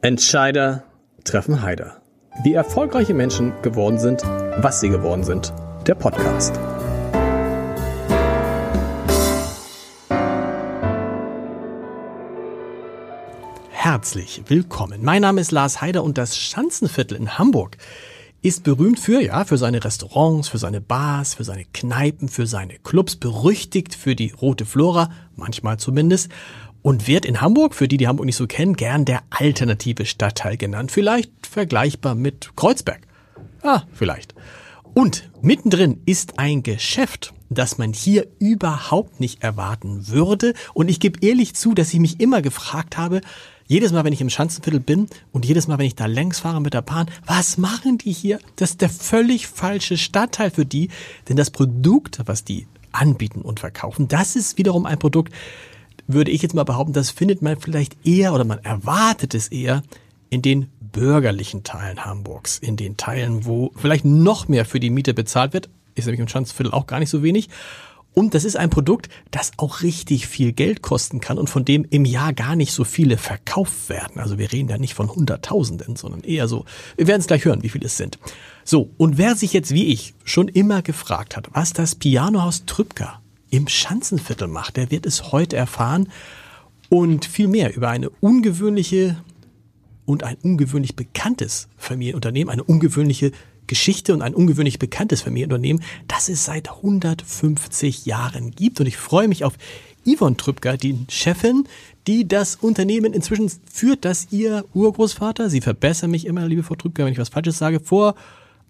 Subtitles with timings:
[0.00, 0.84] Entscheider
[1.24, 2.00] treffen Heider.
[2.44, 5.52] Wie erfolgreiche Menschen geworden sind, was sie geworden sind.
[5.88, 6.56] Der Podcast.
[13.70, 15.02] Herzlich willkommen.
[15.02, 17.76] Mein Name ist Lars Heider und das Schanzenviertel in Hamburg
[18.40, 22.78] ist berühmt für, ja, für seine Restaurants, für seine Bars, für seine Kneipen, für seine
[22.78, 26.30] Clubs, berüchtigt für die rote Flora, manchmal zumindest,
[26.82, 30.56] und wird in Hamburg, für die, die Hamburg nicht so kennen, gern der alternative Stadtteil
[30.56, 30.92] genannt.
[30.92, 33.00] Vielleicht vergleichbar mit Kreuzberg.
[33.62, 34.34] Ah, vielleicht.
[34.94, 40.54] Und mittendrin ist ein Geschäft, das man hier überhaupt nicht erwarten würde.
[40.74, 43.20] Und ich gebe ehrlich zu, dass ich mich immer gefragt habe,
[43.66, 46.60] jedes Mal, wenn ich im Schanzenviertel bin und jedes Mal, wenn ich da längs fahre
[46.60, 48.38] mit der Bahn, was machen die hier?
[48.56, 50.88] Das ist der völlig falsche Stadtteil für die,
[51.28, 55.34] denn das Produkt, was die anbieten und verkaufen, das ist wiederum ein Produkt,
[56.08, 59.82] würde ich jetzt mal behaupten, das findet man vielleicht eher oder man erwartet es eher
[60.30, 65.14] in den bürgerlichen Teilen Hamburgs, in den Teilen, wo vielleicht noch mehr für die Miete
[65.14, 67.48] bezahlt wird, ist nämlich im Schanzenviertel auch gar nicht so wenig.
[68.14, 71.86] Und das ist ein Produkt, das auch richtig viel Geld kosten kann und von dem
[71.88, 74.18] im Jahr gar nicht so viele verkauft werden.
[74.18, 76.64] Also wir reden da nicht von Hunderttausenden, sondern eher so,
[76.96, 78.18] wir werden es gleich hören, wie viele es sind.
[78.64, 83.20] So, und wer sich jetzt wie ich schon immer gefragt hat, was das Pianohaus Trübker
[83.50, 86.08] im Schanzenviertel macht, der wird es heute erfahren
[86.88, 89.22] und viel mehr über eine ungewöhnliche
[90.06, 93.32] und ein ungewöhnlich bekanntes Familienunternehmen, eine ungewöhnliche
[93.66, 98.80] Geschichte und ein ungewöhnlich bekanntes Familienunternehmen, das es seit 150 Jahren gibt.
[98.80, 99.54] Und ich freue mich auf
[100.06, 101.68] Yvonne Trübker, die Chefin,
[102.06, 107.04] die das Unternehmen inzwischen führt, das ihr Urgroßvater, Sie verbessern mich immer, liebe Frau Trübker,
[107.04, 108.14] wenn ich was Falsches sage, vor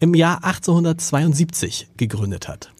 [0.01, 2.73] im Jahr 1872 gegründet hat.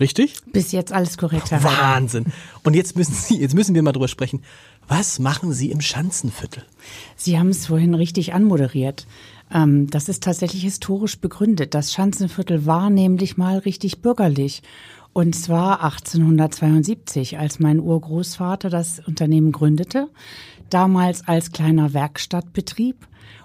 [0.00, 0.36] Richtig?
[0.50, 1.50] Bis jetzt alles korrekt.
[1.50, 2.24] Herr Wahnsinn.
[2.64, 4.42] Und jetzt müssen Sie, jetzt müssen wir mal drüber sprechen.
[4.88, 6.64] Was machen Sie im Schanzenviertel?
[7.16, 9.06] Sie haben es vorhin richtig anmoderiert.
[9.52, 11.74] Ähm, das ist tatsächlich historisch begründet.
[11.74, 14.62] Das Schanzenviertel war nämlich mal richtig bürgerlich.
[15.12, 20.08] Und zwar 1872, als mein Urgroßvater das Unternehmen gründete,
[20.70, 22.96] damals als kleiner Werkstattbetrieb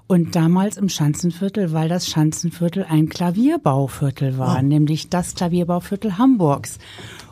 [0.07, 4.61] und damals im Schanzenviertel, weil das Schanzenviertel ein Klavierbauviertel war, oh.
[4.61, 6.77] nämlich das Klavierbauviertel Hamburgs.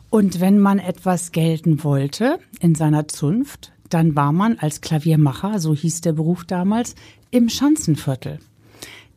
[0.09, 5.73] Und wenn man etwas gelten wollte in seiner Zunft, dann war man als Klaviermacher, so
[5.73, 6.95] hieß der Beruf damals,
[7.31, 8.39] im Schanzenviertel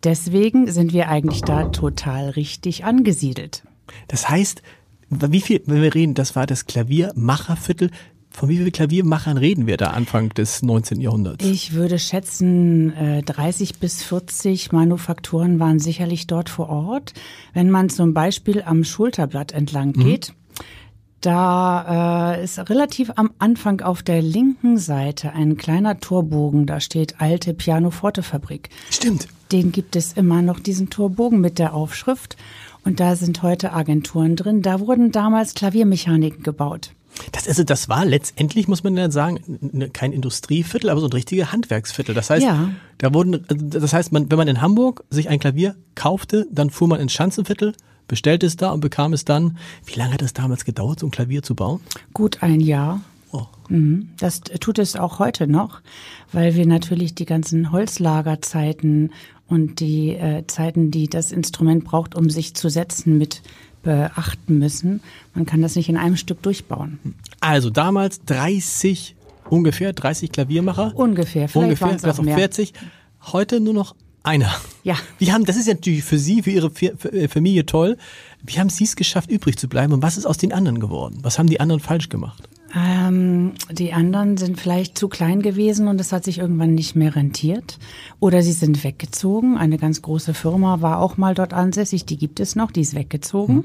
[0.07, 3.65] deswegen sind wir eigentlich da total richtig angesiedelt.
[4.09, 4.63] Das heißt,
[5.11, 7.91] wie viel, wenn wir reden, das war das Klaviermacherviertel,
[8.37, 11.01] von wie vielen Klaviermachern reden wir da Anfang des 19.
[11.01, 11.43] Jahrhunderts?
[11.43, 12.93] Ich würde schätzen,
[13.25, 17.15] 30 äh, bis 40 Manufakturen waren sicherlich dort vor Ort.
[17.55, 20.05] Wenn man zum Beispiel am Schulterblatt entlang mhm.
[20.05, 20.35] geht, mhm.
[21.23, 26.67] Da äh, ist relativ am Anfang auf der linken Seite ein kleiner Torbogen.
[26.67, 28.69] Da steht alte Pianoforte-Fabrik.
[28.91, 29.27] Stimmt.
[29.51, 32.37] Den gibt es immer noch, diesen Torbogen mit der Aufschrift.
[32.85, 34.63] Und da sind heute Agenturen drin.
[34.63, 36.93] Da wurden damals Klaviermechaniken gebaut.
[37.33, 41.53] Das, also das war letztendlich, muss man ja sagen, kein Industrieviertel, aber so ein richtiges
[41.53, 42.15] Handwerksviertel.
[42.15, 42.71] Das heißt, ja.
[42.99, 46.89] da wurden, das heißt, man, wenn man in Hamburg sich ein Klavier kaufte, dann fuhr
[46.89, 47.75] man ins Schanzenviertel,
[48.09, 49.59] bestellte es da und bekam es dann.
[49.85, 51.81] Wie lange hat es damals gedauert, so ein Klavier zu bauen?
[52.13, 53.01] Gut ein Jahr.
[53.33, 53.47] Oh.
[53.69, 54.11] Mhm.
[54.19, 55.81] Das tut es auch heute noch,
[56.33, 59.13] weil wir natürlich die ganzen Holzlagerzeiten
[59.49, 63.43] und die äh, Zeiten, die das Instrument braucht, um sich zu setzen, mit
[63.87, 65.01] beachten müssen.
[65.35, 66.99] Man kann das nicht in einem Stück durchbauen.
[67.41, 69.15] Also damals 30,
[69.49, 70.93] ungefähr 30 Klaviermacher.
[70.97, 72.73] Ungefähr, vielleicht ungefähr, vielleicht auch 40.
[73.33, 74.53] Heute nur noch einer.
[74.83, 74.97] Ja.
[75.19, 76.73] Wie haben, das ist ja natürlich für Sie, für Ihre
[77.13, 77.97] äh, Familie toll.
[78.43, 79.93] Wie haben Sie es geschafft, übrig zu bleiben?
[79.93, 81.19] Und was ist aus den anderen geworden?
[81.23, 82.49] Was haben die anderen falsch gemacht?
[82.75, 87.15] Ähm, die anderen sind vielleicht zu klein gewesen und es hat sich irgendwann nicht mehr
[87.15, 87.79] rentiert.
[88.21, 89.57] Oder sie sind weggezogen.
[89.57, 92.95] Eine ganz große Firma war auch mal dort ansässig, die gibt es noch, die ist
[92.95, 93.55] weggezogen.
[93.57, 93.65] Hm.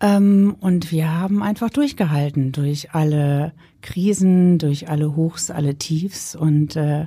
[0.00, 3.52] Ähm, und wir haben einfach durchgehalten durch alle
[3.82, 7.06] Krisen, durch alle Hochs, alle Tiefs und äh,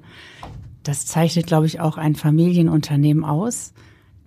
[0.83, 3.73] das zeichnet, glaube ich, auch ein Familienunternehmen aus,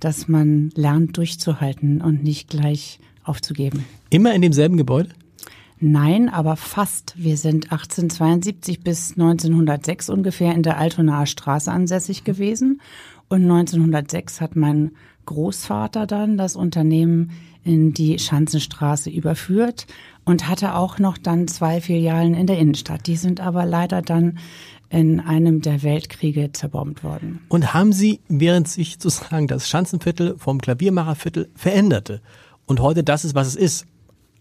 [0.01, 3.85] dass man lernt durchzuhalten und nicht gleich aufzugeben.
[4.11, 5.11] Immer in demselben Gebäude?
[5.81, 7.15] Nein, aber fast.
[7.17, 12.81] Wir sind 1872 bis 1906 ungefähr in der Altonaer Straße ansässig gewesen.
[13.29, 14.93] Und 1906 hat mein
[15.27, 17.33] Großvater dann das Unternehmen
[17.65, 19.87] in die Schanzenstraße überführt
[20.25, 23.07] und hatte auch noch dann zwei Filialen in der Innenstadt.
[23.07, 24.39] Die sind aber leider dann
[24.91, 27.41] in einem der Weltkriege zerbombt worden.
[27.49, 32.21] Und haben Sie, während sich sozusagen das Schanzenviertel vom Klaviermacherviertel veränderte
[32.67, 33.87] und heute das ist, was es ist,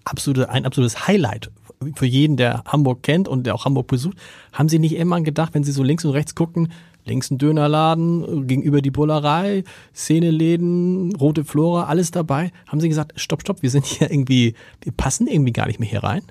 [0.06, 1.52] absolute, ein absolutes Highlight
[1.96, 4.18] für jeden, der Hamburg kennt und der auch Hamburg besucht,
[4.54, 6.72] haben Sie nicht immer gedacht, wenn Sie so links und rechts gucken,
[7.06, 9.64] links ein Dönerladen, gegenüber die Bullerei,
[9.94, 12.52] Szeneläden, rote Flora, alles dabei.
[12.68, 15.90] Haben Sie gesagt, stopp, stopp, wir sind hier irgendwie, wir passen irgendwie gar nicht mehr
[15.90, 16.22] hier rein?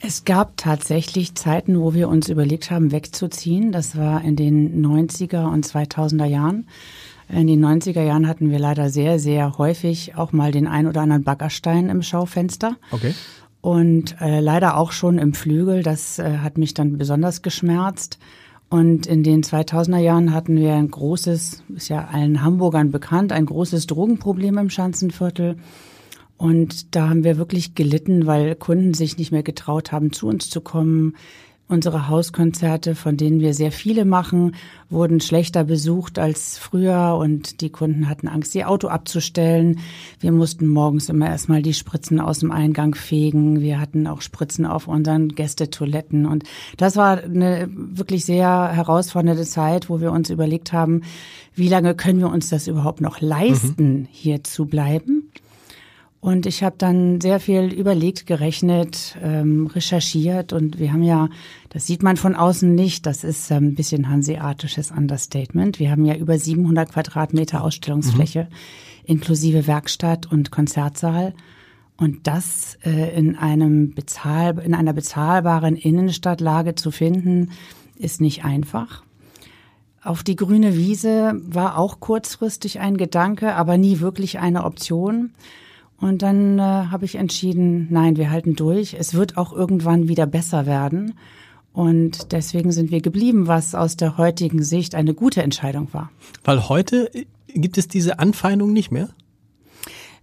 [0.00, 3.72] Es gab tatsächlich Zeiten, wo wir uns überlegt haben, wegzuziehen.
[3.72, 6.66] Das war in den 90er und 2000er Jahren.
[7.34, 11.00] In den 90er Jahren hatten wir leider sehr, sehr häufig auch mal den ein oder
[11.00, 12.76] anderen Baggerstein im Schaufenster.
[12.92, 13.14] Okay.
[13.60, 15.82] Und äh, leider auch schon im Flügel.
[15.82, 18.18] Das äh, hat mich dann besonders geschmerzt.
[18.68, 23.46] Und in den 2000er Jahren hatten wir ein großes, ist ja allen Hamburgern bekannt, ein
[23.46, 25.56] großes Drogenproblem im Schanzenviertel.
[26.36, 30.50] Und da haben wir wirklich gelitten, weil Kunden sich nicht mehr getraut haben, zu uns
[30.50, 31.14] zu kommen.
[31.66, 34.54] Unsere Hauskonzerte, von denen wir sehr viele machen,
[34.90, 39.80] wurden schlechter besucht als früher und die Kunden hatten Angst, ihr Auto abzustellen.
[40.20, 43.62] Wir mussten morgens immer erstmal die Spritzen aus dem Eingang fegen.
[43.62, 46.44] Wir hatten auch Spritzen auf unseren Gästetoiletten und
[46.76, 51.00] das war eine wirklich sehr herausfordernde Zeit, wo wir uns überlegt haben,
[51.54, 54.08] wie lange können wir uns das überhaupt noch leisten, mhm.
[54.10, 55.30] hier zu bleiben?
[56.24, 61.28] Und ich habe dann sehr viel überlegt, gerechnet, ähm, recherchiert und wir haben ja,
[61.68, 65.78] das sieht man von außen nicht, das ist ähm, ein bisschen hanseatisches Understatement.
[65.78, 68.54] Wir haben ja über 700 Quadratmeter Ausstellungsfläche mhm.
[69.04, 71.34] inklusive Werkstatt und Konzertsaal.
[71.98, 77.50] Und das äh, in einem bezahl in einer bezahlbaren Innenstadtlage zu finden,
[77.96, 79.02] ist nicht einfach.
[80.02, 85.32] Auf die grüne Wiese war auch kurzfristig ein Gedanke, aber nie wirklich eine Option.
[86.00, 88.94] Und dann äh, habe ich entschieden, nein, wir halten durch.
[88.98, 91.14] Es wird auch irgendwann wieder besser werden.
[91.72, 96.10] Und deswegen sind wir geblieben, was aus der heutigen Sicht eine gute Entscheidung war.
[96.44, 97.10] Weil heute
[97.48, 99.08] gibt es diese Anfeindung nicht mehr?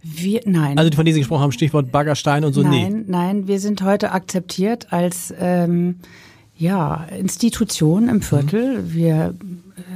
[0.02, 0.78] Wir, nein.
[0.78, 3.04] Also von denen Sie gesprochen haben, Stichwort Baggerstein und so, nein, nee.
[3.06, 5.96] Nein, wir sind heute akzeptiert als ähm,
[6.56, 8.82] ja, Institution im Viertel.
[8.82, 8.94] Mhm.
[8.94, 9.32] Wir äh,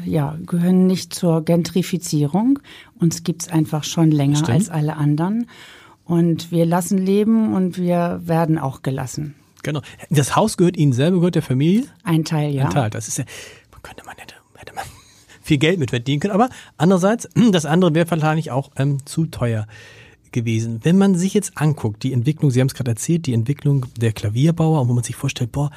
[0.05, 2.59] ja, gehören nicht zur Gentrifizierung.
[2.99, 4.51] Uns gibt's einfach schon länger Stimmt.
[4.51, 5.49] als alle anderen.
[6.05, 9.35] Und wir lassen leben und wir werden auch gelassen.
[9.63, 9.81] Genau.
[10.11, 11.85] Das Haus gehört Ihnen selber, gehört der Familie?
[12.05, 12.67] Ein Teil, ja.
[12.67, 12.91] Ein Teil.
[12.91, 13.25] Das ist ja,
[13.73, 14.85] man könnte man hätte, hätte man
[15.43, 16.35] viel Geld mit verdienen können.
[16.35, 19.67] Aber andererseits, das andere wäre wahrscheinlich auch ähm, zu teuer
[20.31, 20.81] gewesen.
[20.85, 24.13] Wenn man sich jetzt anguckt, die Entwicklung, Sie haben es gerade erzählt, die Entwicklung der
[24.13, 25.71] Klavierbauer, und wo man sich vorstellt, boah,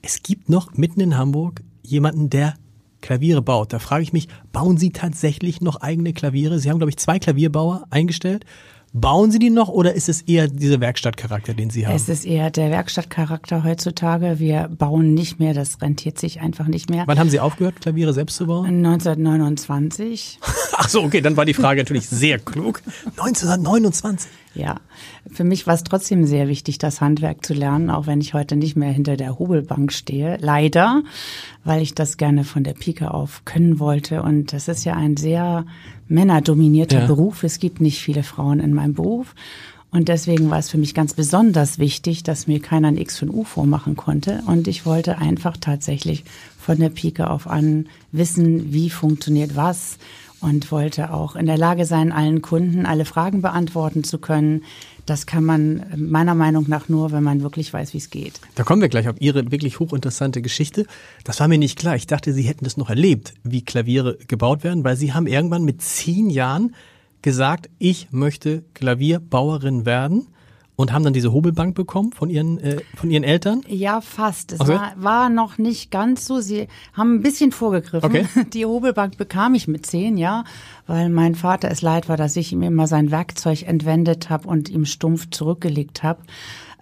[0.00, 2.54] es gibt noch mitten in Hamburg jemanden, der
[3.04, 3.72] Klaviere baut.
[3.74, 6.58] Da frage ich mich, bauen Sie tatsächlich noch eigene Klaviere?
[6.58, 8.46] Sie haben, glaube ich, zwei Klavierbauer eingestellt.
[8.94, 11.96] Bauen Sie die noch oder ist es eher dieser Werkstattcharakter, den Sie haben?
[11.96, 14.38] Es ist eher der Werkstattcharakter heutzutage.
[14.38, 17.02] Wir bauen nicht mehr, das rentiert sich einfach nicht mehr.
[17.06, 18.66] Wann haben Sie aufgehört, Klaviere selbst zu bauen?
[18.66, 20.38] 1929.
[20.76, 22.82] Ach so, okay, dann war die Frage natürlich sehr klug.
[23.18, 24.30] 1929.
[24.54, 24.76] Ja,
[25.30, 28.54] für mich war es trotzdem sehr wichtig, das Handwerk zu lernen, auch wenn ich heute
[28.56, 30.38] nicht mehr hinter der Hobelbank stehe.
[30.40, 31.02] Leider,
[31.64, 34.22] weil ich das gerne von der Pike auf können wollte.
[34.22, 35.66] Und das ist ja ein sehr
[36.08, 37.06] männerdominierter ja.
[37.06, 37.42] Beruf.
[37.42, 39.34] Es gibt nicht viele Frauen in meinem Beruf.
[39.94, 43.30] Und deswegen war es für mich ganz besonders wichtig, dass mir keiner ein X von
[43.30, 44.42] U vormachen konnte.
[44.46, 46.24] Und ich wollte einfach tatsächlich
[46.58, 49.98] von der Pike auf an wissen, wie funktioniert was
[50.44, 54.62] und wollte auch in der Lage sein, allen Kunden alle Fragen beantworten zu können.
[55.06, 58.40] Das kann man meiner Meinung nach nur, wenn man wirklich weiß, wie es geht.
[58.54, 60.84] Da kommen wir gleich auf Ihre wirklich hochinteressante Geschichte.
[61.24, 61.96] Das war mir nicht klar.
[61.96, 65.64] Ich dachte, Sie hätten das noch erlebt, wie Klaviere gebaut werden, weil Sie haben irgendwann
[65.64, 66.74] mit zehn Jahren
[67.22, 70.26] gesagt, ich möchte Klavierbauerin werden
[70.76, 73.62] und haben dann diese Hobelbank bekommen von ihren, äh, von ihren Eltern?
[73.68, 74.52] Ja, fast.
[74.52, 74.74] Es okay.
[74.74, 76.40] war, war noch nicht ganz so.
[76.40, 78.10] Sie haben ein bisschen vorgegriffen.
[78.10, 78.26] Okay.
[78.52, 80.44] Die Hobelbank bekam ich mit zehn, ja,
[80.86, 84.68] weil mein Vater es leid war, dass ich ihm immer sein Werkzeug entwendet habe und
[84.68, 86.22] ihm stumpf zurückgelegt habe.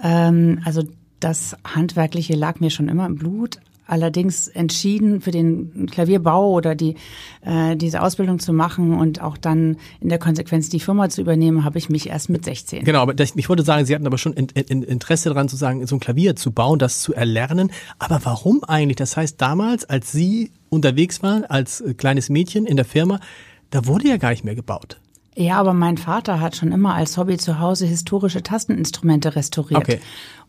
[0.03, 0.83] Ähm, also
[1.21, 3.61] das Handwerkliche lag mir schon immer im Blut,
[3.93, 6.97] allerdings entschieden, für den Klavierbau oder die,
[7.43, 11.65] äh, diese Ausbildung zu machen und auch dann in der Konsequenz die Firma zu übernehmen,
[11.65, 12.85] habe ich mich erst mit 16.
[12.85, 15.87] Genau, aber ich wollte sagen, Sie hatten aber schon in, in, Interesse daran zu sagen,
[15.87, 17.71] so ein Klavier zu bauen, das zu erlernen.
[17.99, 18.97] Aber warum eigentlich?
[18.97, 23.21] Das heißt, damals, als Sie unterwegs waren, als kleines Mädchen in der Firma,
[23.71, 24.99] da wurde ja gar nicht mehr gebaut.
[25.35, 29.81] Ja, aber mein Vater hat schon immer als Hobby zu Hause historische Tasteninstrumente restauriert.
[29.81, 30.01] Okay.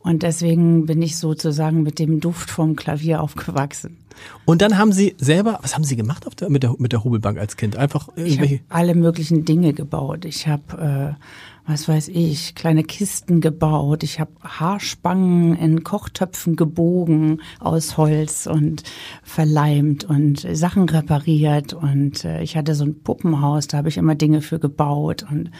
[0.04, 3.98] Und deswegen bin ich sozusagen mit dem Duft vom Klavier aufgewachsen.
[4.46, 7.40] Und dann haben Sie selber, was haben Sie gemacht der, mit, der, mit der Hobelbank
[7.40, 7.78] als Kind?
[7.78, 8.60] Einfach irgendwelche?
[8.70, 10.26] Alle möglichen Dinge gebaut.
[10.26, 11.24] Ich habe äh,
[11.66, 14.04] was weiß ich, kleine Kisten gebaut.
[14.04, 18.84] Ich habe Haarspangen in Kochtöpfen gebogen aus Holz und
[19.24, 21.74] verleimt und Sachen repariert.
[21.74, 25.26] Und äh, ich hatte so ein Puppenhaus, da habe ich immer Dinge für gebaut.
[25.30, 25.52] Und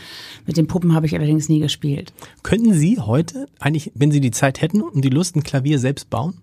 [0.46, 2.14] mit den Puppen habe ich allerdings nie gespielt.
[2.44, 6.10] Könnten Sie heute eigentlich, wenn Sie die Zeit hätten und die Lust, ein Klavier selbst
[6.10, 6.34] bauen?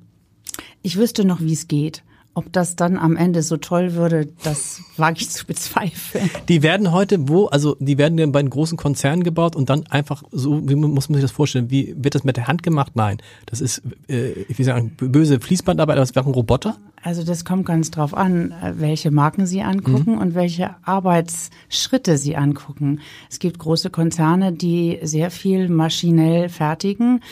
[0.83, 2.02] Ich wüsste noch, wie es geht.
[2.40, 6.30] Ob das dann am Ende so toll würde, das wage ich zu bezweifeln.
[6.49, 9.87] Die werden heute wo, also die werden dann bei den großen Konzernen gebaut und dann
[9.88, 11.70] einfach so, wie muss man sich das vorstellen?
[11.70, 12.92] Wie wird das mit der Hand gemacht?
[12.94, 16.78] Nein, das ist, äh, ich will sagen, böse Fließbandarbeit, aber es wäre ein Roboter?
[17.02, 20.19] Also das kommt ganz drauf an, äh, welche Marken Sie angucken mhm.
[20.19, 23.00] und welche Arbeitsschritte Sie angucken.
[23.30, 27.23] Es gibt große Konzerne, die sehr viel maschinell fertigen,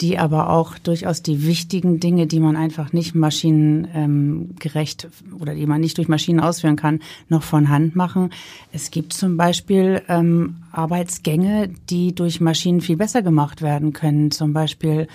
[0.00, 5.66] die aber auch durchaus die wichtigen Dinge, die man einfach nicht maschinengerecht ähm, oder die
[5.66, 8.30] man nicht durch Maschinen ausführen kann, noch von Hand machen.
[8.70, 14.30] Es gibt zum Beispiel ähm, Arbeitsgänge, die durch Maschinen viel besser gemacht werden können.
[14.30, 15.08] Zum Beispiel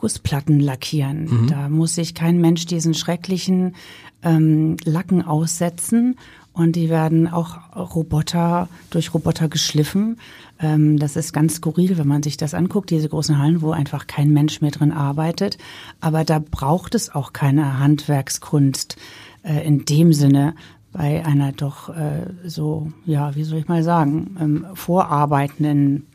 [0.00, 1.24] Gussplatten lackieren.
[1.24, 1.46] Mhm.
[1.48, 3.74] Da muss sich kein Mensch diesen schrecklichen
[4.22, 6.16] ähm, Lacken aussetzen.
[6.54, 10.18] Und die werden auch Roboter durch Roboter geschliffen.
[10.58, 14.06] Ähm, das ist ganz skurril, wenn man sich das anguckt, diese großen Hallen, wo einfach
[14.06, 15.58] kein Mensch mehr drin arbeitet.
[16.00, 18.96] Aber da braucht es auch keine Handwerkskunst
[19.42, 20.54] äh, in dem Sinne
[20.92, 26.06] bei einer doch äh, so, ja, wie soll ich mal sagen, ähm, vorarbeitenden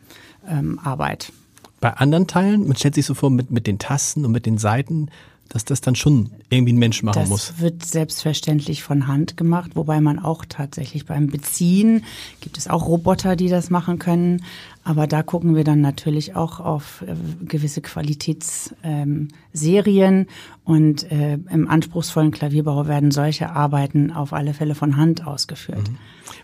[0.47, 1.31] ähm, Arbeit.
[1.79, 4.57] Bei anderen Teilen, man stellt sich so vor, mit, mit den Tasten und mit den
[4.57, 5.09] Seiten,
[5.49, 7.47] dass das dann schon irgendwie ein Mensch machen das muss.
[7.47, 12.03] Das wird selbstverständlich von Hand gemacht, wobei man auch tatsächlich beim Beziehen
[12.41, 14.43] gibt es auch Roboter, die das machen können.
[14.83, 17.15] Aber da gucken wir dann natürlich auch auf äh,
[17.45, 20.27] gewisse Qualitätsserien ähm,
[20.63, 25.89] und äh, im anspruchsvollen Klavierbau werden solche Arbeiten auf alle Fälle von Hand ausgeführt.
[25.89, 25.97] Mhm.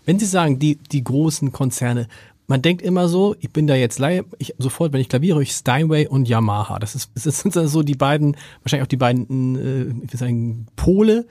[0.04, 2.08] Wenn Sie sagen, die, die großen Konzerne,
[2.46, 5.52] man denkt immer so, ich bin da jetzt Laie, ich sofort, wenn ich klaviere, ich
[5.52, 6.78] Steinway und Yamaha.
[6.78, 10.66] Das ist, das sind so die beiden, wahrscheinlich auch die beiden, äh, ich will sagen,
[10.76, 11.26] Pole.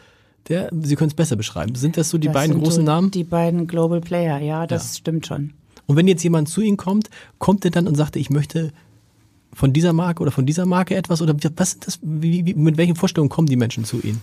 [0.50, 1.75] Der, Sie können es besser beschreiben.
[1.75, 3.12] Sind das so die das beiden großen so Namen?
[3.12, 4.98] Die beiden Global Player, ja, das ja.
[4.98, 5.53] stimmt schon.
[5.86, 8.72] Und wenn jetzt jemand zu Ihnen kommt, kommt er dann und sagt, ich möchte
[9.53, 12.77] von dieser Marke oder von dieser Marke etwas oder was sind das, wie, wie, mit
[12.77, 14.22] welchen Vorstellungen kommen die Menschen zu Ihnen?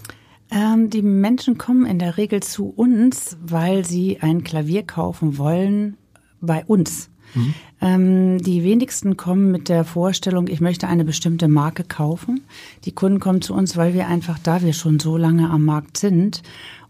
[0.51, 5.99] Ähm, die Menschen kommen in der Regel zu uns, weil sie ein Klavier kaufen wollen,
[6.41, 7.11] bei uns.
[7.35, 7.55] Mhm.
[7.81, 12.43] Ähm, die wenigsten kommen mit der Vorstellung, ich möchte eine bestimmte Marke kaufen.
[12.85, 15.99] Die Kunden kommen zu uns, weil wir einfach, da wir schon so lange am Markt
[15.99, 16.43] sind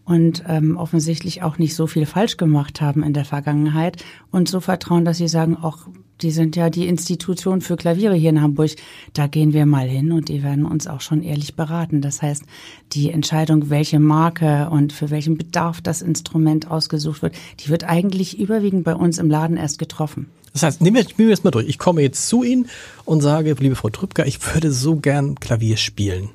[0.05, 4.61] und ähm, offensichtlich auch nicht so viel falsch gemacht haben in der Vergangenheit und so
[4.61, 5.89] vertrauen, dass sie sagen, auch
[6.21, 8.73] die sind ja die Institution für Klaviere hier in Hamburg.
[9.13, 12.01] Da gehen wir mal hin und die werden uns auch schon ehrlich beraten.
[12.01, 12.45] Das heißt,
[12.93, 18.39] die Entscheidung, welche Marke und für welchen Bedarf das Instrument ausgesucht wird, die wird eigentlich
[18.39, 20.27] überwiegend bei uns im Laden erst getroffen.
[20.53, 21.69] Das heißt, nehmen wir, nehmen wir das mal durch.
[21.69, 22.69] Ich komme jetzt zu Ihnen
[23.05, 26.31] und sage, liebe Frau Trübker, ich würde so gern Klavier spielen.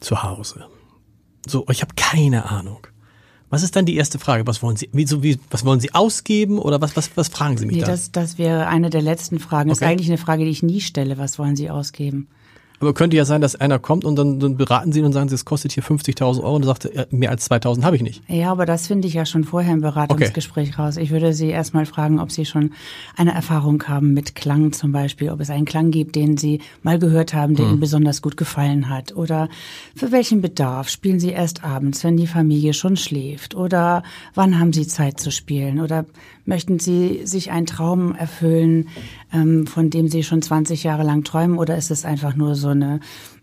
[0.00, 0.66] Zu Hause.
[1.46, 2.86] So, ich habe keine Ahnung.
[3.50, 4.46] Was ist dann die erste Frage?
[4.46, 7.58] Was wollen Sie, wie, so, wie, was wollen Sie ausgeben oder was, was, was fragen
[7.58, 7.88] Sie mich nee, da?
[7.88, 9.70] Das, das wäre eine der letzten Fragen.
[9.70, 9.80] Okay.
[9.80, 11.18] Das ist eigentlich eine Frage, die ich nie stelle.
[11.18, 12.28] Was wollen Sie ausgeben?
[12.80, 15.30] Aber könnte ja sein, dass einer kommt und dann, dann beraten sie ihn und sagen,
[15.30, 18.22] es kostet hier 50.000 Euro und sagt, ja, mehr als 2.000 habe ich nicht.
[18.26, 20.82] Ja, aber das finde ich ja schon vorher im Beratungsgespräch okay.
[20.82, 20.96] raus.
[20.96, 22.72] Ich würde Sie erstmal fragen, ob Sie schon
[23.16, 26.98] eine Erfahrung haben mit Klang zum Beispiel, ob es einen Klang gibt, den Sie mal
[26.98, 27.72] gehört haben, der hm.
[27.72, 29.50] Ihnen besonders gut gefallen hat oder
[29.94, 34.02] für welchen Bedarf spielen Sie erst abends, wenn die Familie schon schläft oder
[34.34, 36.06] wann haben Sie Zeit zu spielen oder
[36.46, 38.88] möchten Sie sich einen Traum erfüllen,
[39.32, 42.69] ähm, von dem Sie schon 20 Jahre lang träumen oder ist es einfach nur so
[42.70, 43.39] eine Mm,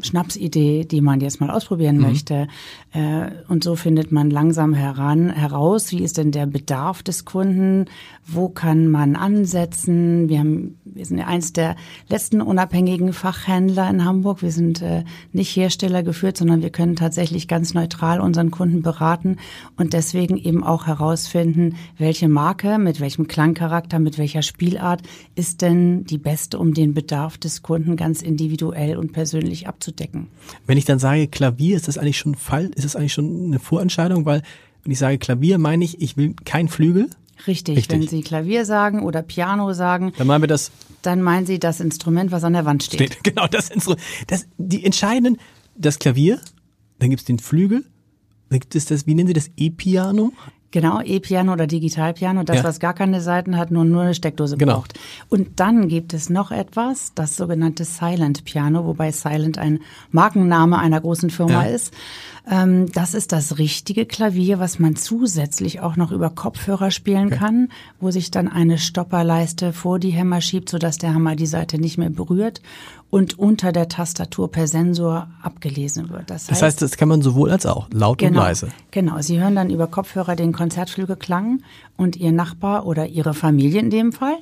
[0.00, 2.02] Schnapsidee, die man jetzt mal ausprobieren mhm.
[2.02, 2.48] möchte.
[2.92, 7.86] Äh, und so findet man langsam heran, heraus, wie ist denn der Bedarf des Kunden,
[8.26, 10.28] wo kann man ansetzen.
[10.28, 11.76] Wir, haben, wir sind ja eins der
[12.08, 14.42] letzten unabhängigen Fachhändler in Hamburg.
[14.42, 19.36] Wir sind äh, nicht Hersteller geführt, sondern wir können tatsächlich ganz neutral unseren Kunden beraten
[19.76, 25.02] und deswegen eben auch herausfinden, welche Marke, mit welchem Klangcharakter, mit welcher Spielart
[25.34, 30.26] ist denn die beste, um den Bedarf des Kunden ganz individuell und persönlich persönlich abzudecken.
[30.66, 32.70] Wenn ich dann sage Klavier, ist das eigentlich schon Fall?
[32.74, 34.24] Ist das eigentlich schon eine Vorentscheidung?
[34.24, 34.42] Weil
[34.82, 37.08] wenn ich sage Klavier, meine ich, ich will kein Flügel.
[37.46, 37.78] Richtig.
[37.78, 38.00] Richtig.
[38.00, 40.72] Wenn Sie Klavier sagen oder Piano sagen, dann meinen wir das.
[41.02, 43.12] Dann meinen Sie das Instrument, was an der Wand steht.
[43.12, 44.02] steht genau, das Instrument.
[44.26, 45.40] Das, die entscheidenden,
[45.76, 46.40] das Klavier,
[46.98, 47.84] dann gibt es den Flügel,
[48.48, 50.32] dann gibt es das, wie nennen Sie das, E-Piano?
[50.72, 52.64] Genau, E-Piano oder Digitalpiano, das, ja.
[52.64, 54.76] was gar keine Seiten hat, nur, nur eine Steckdose genau.
[54.76, 54.98] braucht.
[55.28, 61.00] Und dann gibt es noch etwas, das sogenannte Silent Piano, wobei Silent ein Markenname einer
[61.00, 61.74] großen Firma ja.
[61.74, 61.92] ist.
[62.50, 67.36] Ähm, das ist das richtige Klavier, was man zusätzlich auch noch über Kopfhörer spielen okay.
[67.36, 67.68] kann,
[68.00, 71.98] wo sich dann eine Stopperleiste vor die Hämmer schiebt, sodass der Hammer die Seite nicht
[71.98, 72.62] mehr berührt
[73.12, 76.30] und unter der Tastatur per Sensor abgelesen wird.
[76.30, 78.68] Das heißt, das, heißt, das kann man sowohl als auch, laut genau, und leise.
[78.90, 81.60] Genau, Sie hören dann über Kopfhörer den Konzertflügelklang
[81.98, 84.36] und Ihr Nachbar oder Ihre Familie in dem Fall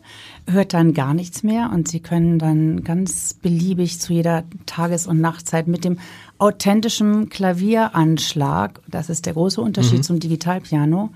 [0.49, 5.21] hört dann gar nichts mehr und Sie können dann ganz beliebig zu jeder Tages- und
[5.21, 5.99] Nachtzeit mit dem
[6.39, 10.03] authentischen Klavieranschlag, das ist der große Unterschied mhm.
[10.05, 11.11] zum Digitalpiano,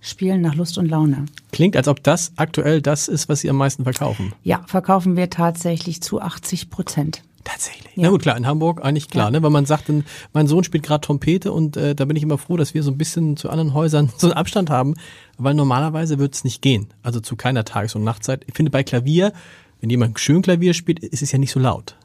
[0.00, 1.26] spielen nach Lust und Laune.
[1.52, 4.32] Klingt, als ob das aktuell das ist, was Sie am meisten verkaufen.
[4.42, 7.22] Ja, verkaufen wir tatsächlich zu 80 Prozent.
[7.44, 7.96] Tatsächlich.
[7.96, 8.02] Ja.
[8.02, 9.30] Na gut, klar, in Hamburg eigentlich klar, ja.
[9.30, 9.42] ne?
[9.42, 9.90] Weil man sagt,
[10.32, 12.90] mein Sohn spielt gerade Trompete und äh, da bin ich immer froh, dass wir so
[12.90, 14.94] ein bisschen zu anderen Häusern so einen Abstand haben,
[15.38, 16.88] weil normalerweise wird es nicht gehen.
[17.02, 18.44] Also zu keiner Tages- und Nachtzeit.
[18.46, 19.32] Ich finde bei Klavier,
[19.80, 21.96] wenn jemand schön Klavier spielt, ist es ja nicht so laut.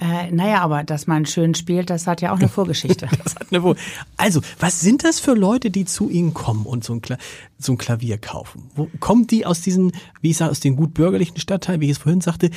[0.00, 3.08] Äh, naja, aber dass man schön spielt, das hat ja auch eine Vorgeschichte.
[3.24, 3.76] das hat eine Vor
[4.16, 7.18] also, was sind das für Leute, die zu Ihnen kommen und so ein, Kla
[7.58, 8.70] so ein Klavier kaufen?
[8.74, 11.92] Wo, kommen die aus diesen, wie ich sage, aus den gut bürgerlichen Stadtteilen, wie ich
[11.92, 12.50] es vorhin sagte?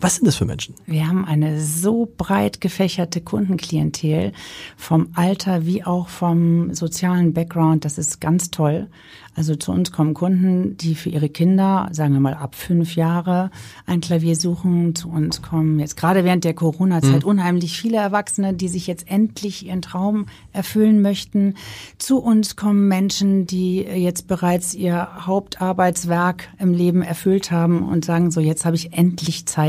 [0.00, 0.74] Was sind das für Menschen?
[0.86, 4.32] Wir haben eine so breit gefächerte Kundenklientel
[4.76, 7.84] vom Alter wie auch vom sozialen Background.
[7.84, 8.88] Das ist ganz toll.
[9.34, 13.50] Also zu uns kommen Kunden, die für ihre Kinder, sagen wir mal ab fünf Jahre,
[13.86, 14.94] ein Klavier suchen.
[14.94, 17.28] Zu uns kommen jetzt gerade während der Corona-Zeit mhm.
[17.28, 21.54] unheimlich viele Erwachsene, die sich jetzt endlich ihren Traum erfüllen möchten.
[21.96, 28.30] Zu uns kommen Menschen, die jetzt bereits ihr Hauptarbeitswerk im Leben erfüllt haben und sagen
[28.30, 29.61] so, jetzt habe ich endlich Zeit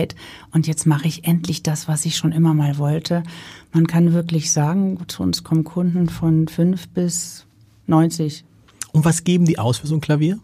[0.51, 3.23] und jetzt mache ich endlich das, was ich schon immer mal wollte.
[3.71, 7.45] Man kann wirklich sagen, zu uns kommen Kunden von fünf bis
[7.87, 8.43] 90.
[8.91, 10.39] Und was geben die aus für so ein Klavier?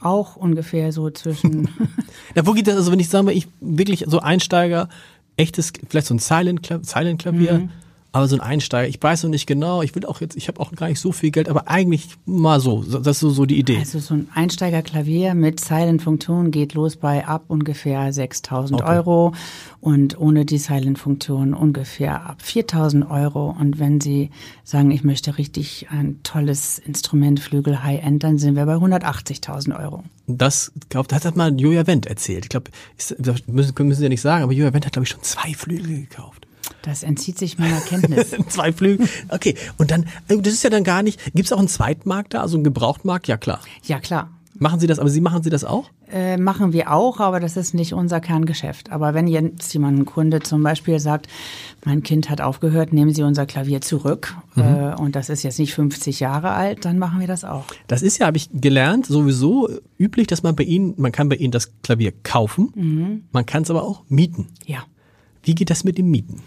[0.00, 1.68] Auch ungefähr so zwischen.
[2.34, 2.76] ja, wo geht das?
[2.76, 4.88] Also wenn ich sage, ich wirklich so Einsteiger,
[5.36, 7.70] echtes, vielleicht so ein Silent-Klavier, Silent
[8.18, 10.60] aber so ein Einsteiger, ich weiß noch nicht genau, ich will auch jetzt, ich habe
[10.60, 13.58] auch gar nicht so viel Geld, aber eigentlich mal so, das ist so, so die
[13.58, 13.78] Idee.
[13.78, 18.84] Also so ein Einsteigerklavier mit Silent-Funktion geht los bei ab ungefähr 6.000 okay.
[18.84, 19.32] Euro
[19.80, 23.54] und ohne die Silent-Funktion ungefähr ab 4.000 Euro.
[23.58, 24.30] Und wenn Sie
[24.64, 30.02] sagen, ich möchte richtig ein tolles Instrument, Flügel, High-End, dann sind wir bei 180.000 Euro.
[30.26, 32.46] Das, glaub, das hat mal Julia Wendt erzählt.
[32.46, 32.70] Ich glaube,
[33.46, 36.00] müssen, müssen Sie ja nicht sagen, aber Julia Wendt hat, glaube ich, schon zwei Flügel
[36.00, 36.47] gekauft.
[36.88, 38.34] Das entzieht sich meiner Kenntnis.
[38.48, 39.06] Zwei Flügel.
[39.28, 39.54] Okay.
[39.76, 42.40] Und dann, also das ist ja dann gar nicht, gibt es auch einen Zweitmarkt da,
[42.40, 43.28] also einen Gebrauchtmarkt?
[43.28, 43.60] Ja, klar.
[43.84, 44.30] Ja, klar.
[44.54, 45.90] Machen Sie das, aber Sie machen Sie das auch?
[46.10, 48.90] Äh, machen wir auch, aber das ist nicht unser Kerngeschäft.
[48.90, 51.28] Aber wenn jetzt jemand, ein Kunde zum Beispiel sagt,
[51.84, 54.62] mein Kind hat aufgehört, nehmen Sie unser Klavier zurück mhm.
[54.62, 57.66] äh, und das ist jetzt nicht 50 Jahre alt, dann machen wir das auch.
[57.86, 61.36] Das ist ja, habe ich gelernt, sowieso üblich, dass man bei Ihnen, man kann bei
[61.36, 63.24] Ihnen das Klavier kaufen, mhm.
[63.30, 64.46] man kann es aber auch mieten.
[64.64, 64.84] Ja.
[65.42, 66.40] Wie geht das mit dem Mieten?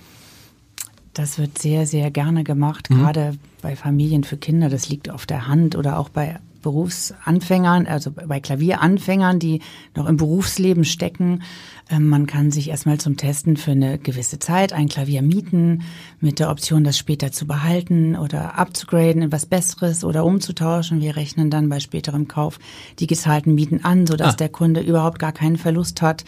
[1.13, 2.99] Das wird sehr, sehr gerne gemacht, mhm.
[2.99, 4.69] gerade bei Familien für Kinder.
[4.69, 9.61] Das liegt auf der Hand oder auch bei Berufsanfängern, also bei Klavieranfängern, die
[9.95, 11.41] noch im Berufsleben stecken.
[11.89, 15.83] Ähm, man kann sich erstmal zum Testen für eine gewisse Zeit ein Klavier mieten,
[16.19, 21.01] mit der Option, das später zu behalten oder abzugraden in was Besseres oder umzutauschen.
[21.01, 22.59] Wir rechnen dann bei späterem Kauf
[22.99, 24.37] die gezahlten Mieten an, sodass ah.
[24.37, 26.23] der Kunde überhaupt gar keinen Verlust hat.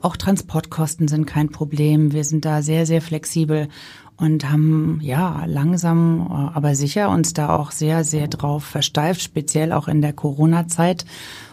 [0.00, 2.12] Auch Transportkosten sind kein Problem.
[2.12, 3.68] Wir sind da sehr, sehr flexibel
[4.16, 9.72] und haben ja langsam, äh, aber sicher uns da auch sehr, sehr drauf versteift, speziell
[9.72, 11.04] auch in der Corona-Zeit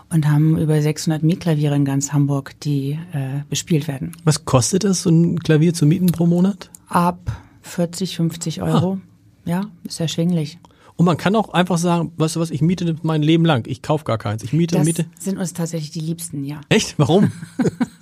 [0.10, 4.14] und haben über 600 Mietklaviere in ganz Hamburg, die äh, bespielt werden.
[4.24, 6.70] Was kostet es, so ein Klavier zu mieten pro Monat?
[6.88, 7.20] Ab
[7.64, 9.00] 40, 50 Euro.
[9.02, 9.50] Ah.
[9.50, 10.60] Ja, ist erschwinglich.
[10.96, 13.66] Und man kann auch einfach sagen, weißt du was, ich miete mein Leben lang.
[13.68, 14.44] Ich kaufe gar keins.
[14.44, 15.06] Ich miete, das miete.
[15.20, 16.62] sind uns tatsächlich die Liebsten, ja.
[16.70, 17.00] Echt?
[17.00, 17.32] Warum?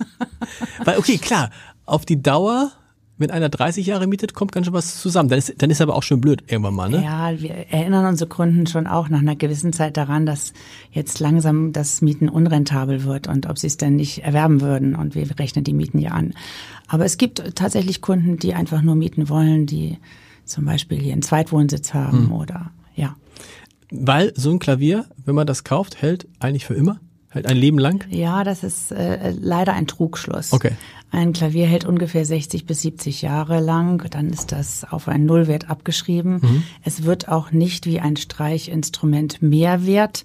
[0.84, 1.50] Weil, okay, klar,
[1.86, 2.72] auf die Dauer
[3.18, 5.28] wenn einer 30 Jahre mietet, kommt ganz schön was zusammen.
[5.28, 7.02] Dann ist, dann ist aber auch schon blöd irgendwann mal, ne?
[7.04, 10.52] Ja, wir erinnern unsere Kunden schon auch nach einer gewissen Zeit daran, dass
[10.90, 14.94] jetzt langsam das Mieten unrentabel wird und ob sie es denn nicht erwerben würden.
[14.96, 16.32] Und wir rechnen die Mieten ja an.
[16.88, 19.98] Aber es gibt tatsächlich Kunden, die einfach nur mieten wollen, die
[20.44, 22.32] zum Beispiel hier einen Zweitwohnsitz haben hm.
[22.32, 23.16] oder ja.
[23.90, 26.98] Weil so ein Klavier, wenn man das kauft, hält eigentlich für immer?
[27.32, 28.04] Hält ein Leben lang?
[28.10, 30.52] Ja, das ist äh, leider ein Trugschluss.
[30.52, 30.72] Okay.
[31.10, 35.68] Ein Klavier hält ungefähr 60 bis 70 Jahre lang, dann ist das auf einen Nullwert
[35.68, 36.40] abgeschrieben.
[36.42, 36.62] Mhm.
[36.84, 40.24] Es wird auch nicht wie ein Streichinstrument mehr wert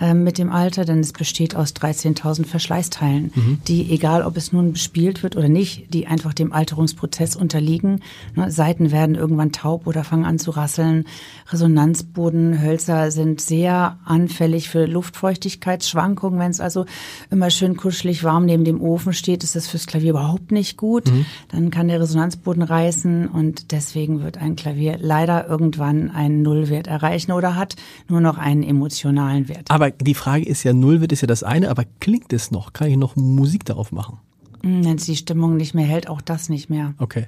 [0.00, 3.58] ähm, mit dem Alter, denn es besteht aus 13.000 Verschleißteilen, mhm.
[3.66, 8.00] die, egal ob es nun bespielt wird oder nicht, die einfach dem Alterungsprozess unterliegen.
[8.36, 11.04] Ne, Seiten werden irgendwann taub oder fangen an zu rasseln.
[11.50, 16.38] Resonanzbodenhölzer sind sehr anfällig für Luftfeuchtigkeitsschwankungen.
[16.38, 16.86] Wenn es also
[17.30, 21.10] immer schön kuschelig warm neben dem Ofen steht, ist das fürs Klavier überhaupt nicht gut.
[21.10, 21.26] Mhm.
[21.48, 27.32] Dann kann der Resonanzboden reißen und deswegen wird ein Klavier leider irgendwann einen Nullwert erreichen
[27.32, 27.74] oder hat
[28.08, 29.66] nur noch einen emotionalen Wert.
[29.70, 32.72] Aber die Frage ist ja, Null wird ist ja das eine, aber klingt es noch?
[32.72, 34.18] Kann ich noch Musik darauf machen?
[34.62, 36.94] Wenn es die Stimmung nicht mehr hält, auch das nicht mehr.
[36.98, 37.26] Okay.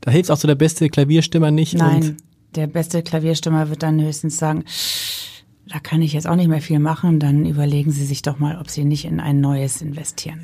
[0.00, 1.74] Da hilft auch so der beste Klavierstimmer nicht.
[1.74, 2.16] Nein,
[2.54, 4.64] der beste Klavierstimmer wird dann höchstens sagen,
[5.66, 8.58] da kann ich jetzt auch nicht mehr viel machen, dann überlegen Sie sich doch mal,
[8.60, 10.40] ob Sie nicht in ein neues investieren.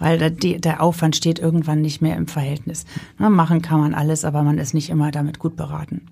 [0.00, 2.84] Weil da die, der Aufwand steht irgendwann nicht mehr im Verhältnis.
[3.18, 6.02] Na, machen kann man alles, aber man ist nicht immer damit gut beraten.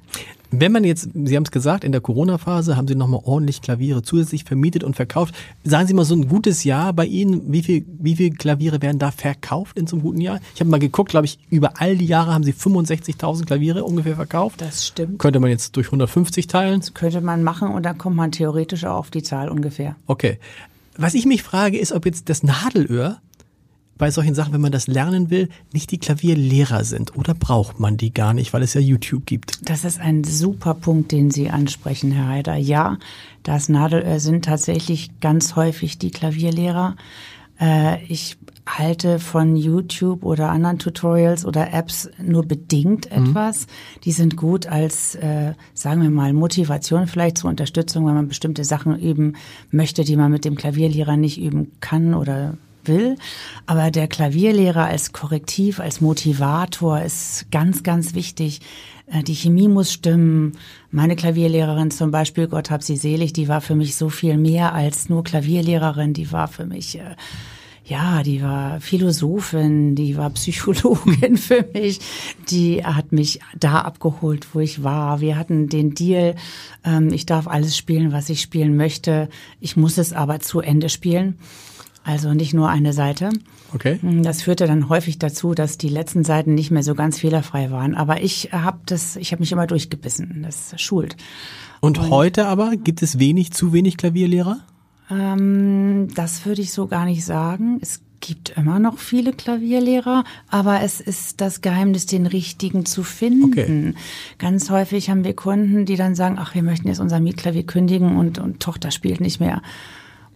[0.55, 4.03] Wenn man jetzt, Sie haben es gesagt, in der Corona-Phase haben Sie nochmal ordentlich Klaviere
[4.03, 5.35] zusätzlich vermietet und verkauft.
[5.65, 8.99] Sagen Sie mal so ein gutes Jahr bei Ihnen, wie viel, wie viel Klaviere werden
[8.99, 10.41] da verkauft in so einem guten Jahr?
[10.55, 14.15] Ich habe mal geguckt, glaube ich, über all die Jahre haben Sie 65.000 Klaviere ungefähr
[14.15, 14.61] verkauft.
[14.61, 15.19] Das stimmt.
[15.19, 16.81] Könnte man jetzt durch 150 teilen?
[16.81, 19.97] Das könnte man machen und dann kommt man theoretisch auch auf die Zahl ungefähr.
[20.07, 20.39] Okay.
[20.99, 23.17] Was ich mich frage, ist, ob jetzt das Nadelöhr
[24.03, 27.97] bei solchen Sachen, wenn man das lernen will, nicht die Klavierlehrer sind oder braucht man
[27.97, 29.71] die gar nicht, weil es ja YouTube gibt?
[29.71, 32.57] Das ist ein super Punkt, den Sie ansprechen, Herr Heider.
[32.57, 32.99] Ja,
[33.45, 36.97] das Nadelöhr sind tatsächlich ganz häufig die Klavierlehrer.
[37.61, 43.27] Äh, ich halte von YouTube oder anderen Tutorials oder Apps nur bedingt mhm.
[43.27, 43.69] etwas.
[43.69, 44.01] Mhm.
[44.01, 48.65] Die sind gut als, äh, sagen wir mal, Motivation vielleicht zur Unterstützung, wenn man bestimmte
[48.65, 49.37] Sachen üben
[49.71, 52.59] möchte, die man mit dem Klavierlehrer nicht üben kann oder
[52.89, 53.17] will.
[53.67, 58.61] Aber der Klavierlehrer als Korrektiv, als Motivator ist ganz, ganz wichtig.
[59.07, 60.53] Äh, die Chemie muss stimmen.
[60.91, 64.75] Meine Klavierlehrerin zum Beispiel, Gott hab sie selig, die war für mich so viel mehr
[64.75, 66.15] als nur Klavierlehrerin.
[66.15, 67.17] Die war für mich, äh,
[67.85, 72.01] ja, die war Philosophin, die war Psychologin für mich.
[72.49, 75.21] Die hat mich da abgeholt, wo ich war.
[75.21, 76.37] Wir hatten den Deal,
[76.85, 79.29] ähm, ich darf alles spielen, was ich spielen möchte.
[79.61, 81.39] Ich muss es aber zu Ende spielen.
[82.05, 83.31] Also nicht nur eine Seite.
[83.73, 84.01] Okay.
[84.23, 87.95] Das führte dann häufig dazu, dass die letzten Seiten nicht mehr so ganz fehlerfrei waren.
[87.95, 90.43] Aber ich habe das, ich habe mich immer durchgebissen.
[90.43, 91.17] Das schult.
[91.81, 94.61] Und, Und heute aber gibt es wenig, zu wenig Klavierlehrer?
[95.11, 97.79] Ähm, das würde ich so gar nicht sagen.
[97.81, 103.45] Es gibt immer noch viele Klavierlehrer, aber es ist das Geheimnis, den richtigen zu finden.
[103.45, 103.95] Okay.
[104.39, 108.17] Ganz häufig haben wir Kunden, die dann sagen, ach, wir möchten jetzt unser Mietklavier kündigen
[108.17, 109.61] und, und Tochter spielt nicht mehr.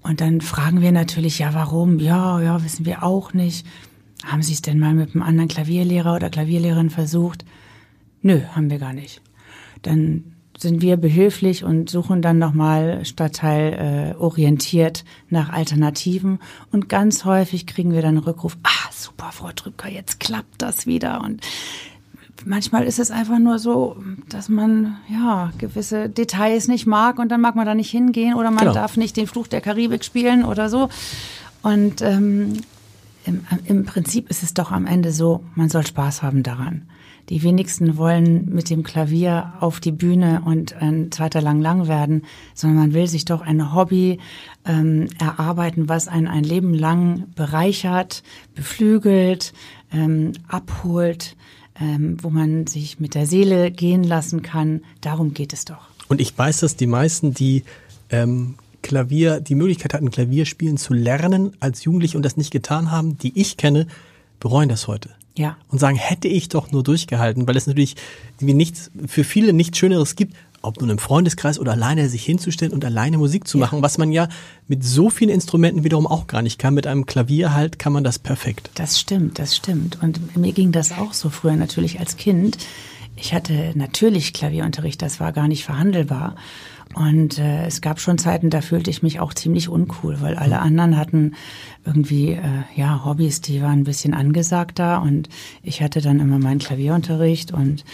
[0.07, 1.99] Und dann fragen wir natürlich, ja, warum?
[1.99, 3.67] Ja, ja, wissen wir auch nicht.
[4.25, 7.45] Haben Sie es denn mal mit einem anderen Klavierlehrer oder Klavierlehrerin versucht?
[8.23, 9.21] Nö, haben wir gar nicht.
[9.83, 16.39] Dann sind wir behilflich und suchen dann nochmal Stadtteil äh, orientiert nach Alternativen.
[16.71, 20.87] Und ganz häufig kriegen wir dann einen Rückruf, ah, super, Frau Trübker, jetzt klappt das
[20.87, 21.21] wieder.
[21.23, 21.41] Und
[22.45, 23.97] manchmal ist es einfach nur so,
[24.29, 28.51] dass man ja gewisse Details nicht mag und dann mag man da nicht hingehen oder
[28.51, 28.75] man genau.
[28.75, 30.89] darf nicht den Fluch der Karibik spielen oder so.
[31.63, 32.55] Und ähm,
[33.25, 36.83] im, im Prinzip ist es doch am Ende so, man soll Spaß haben daran.
[37.29, 42.23] Die wenigsten wollen mit dem Klavier auf die Bühne und ein zweiter lang lang werden,
[42.55, 44.21] sondern man will sich doch ein Hobby
[44.65, 48.23] ähm, erarbeiten, was einen ein Leben lang bereichert,
[48.55, 49.55] beflügelt,
[49.93, 51.37] ähm, abholt
[51.81, 54.83] ähm, wo man sich mit der Seele gehen lassen kann.
[55.01, 55.89] Darum geht es doch.
[56.09, 57.65] Und ich weiß, dass die meisten, die
[58.11, 63.19] ähm, Klavier, die Möglichkeit hatten, Klavierspielen zu lernen als Jugendliche und das nicht getan haben,
[63.19, 63.87] die ich kenne,
[64.39, 65.11] bereuen das heute.
[65.37, 65.57] Ja.
[65.69, 67.97] Und sagen, hätte ich doch nur durchgehalten, weil es natürlich
[68.41, 72.85] nichts, für viele nichts Schöneres gibt, ob nun im Freundeskreis oder alleine sich hinzustellen und
[72.85, 74.29] alleine Musik zu machen, was man ja
[74.69, 76.75] mit so vielen Instrumenten wiederum auch gar nicht kann.
[76.75, 78.71] Mit einem Klavier halt kann man das perfekt.
[78.75, 80.03] Das stimmt, das stimmt.
[80.03, 82.59] Und mir ging das auch so früher natürlich als Kind.
[83.17, 86.37] Ich hatte natürlich Klavierunterricht, das war gar nicht verhandelbar.
[86.97, 90.61] Und äh, es gab schon Zeiten, da fühlte ich mich auch ziemlich uncool, weil alle
[90.61, 91.35] anderen hatten
[91.85, 92.41] irgendwie äh,
[92.75, 95.03] ja Hobbys, die waren ein bisschen angesagter.
[95.03, 95.29] Und
[95.63, 97.85] ich hatte dann immer meinen Klavierunterricht und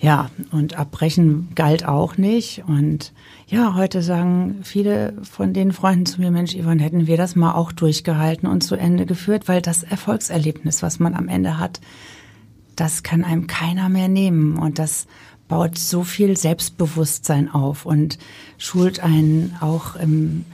[0.00, 2.64] ja und abbrechen galt auch nicht.
[2.66, 3.12] Und
[3.48, 7.52] ja heute sagen viele von den Freunden zu mir Mensch Yvonne hätten wir das mal
[7.52, 11.80] auch durchgehalten und zu Ende geführt weil das Erfolgserlebnis was man am Ende hat
[12.78, 14.56] das kann einem keiner mehr nehmen.
[14.56, 15.06] Und das
[15.48, 18.18] baut so viel Selbstbewusstsein auf und
[18.58, 20.44] schult einen auch im,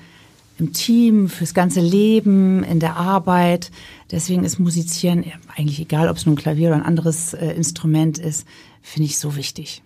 [0.58, 3.70] im Team, fürs ganze Leben, in der Arbeit.
[4.10, 5.24] Deswegen ist Musizieren
[5.56, 8.46] eigentlich egal, ob es nun Klavier oder ein anderes äh, Instrument ist,
[8.82, 9.82] finde ich so wichtig.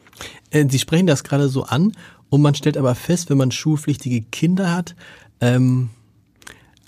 [0.50, 1.92] Äh, Sie sprechen das gerade so an
[2.28, 4.94] und man stellt aber fest, wenn man schulpflichtige Kinder hat,
[5.40, 5.90] ähm,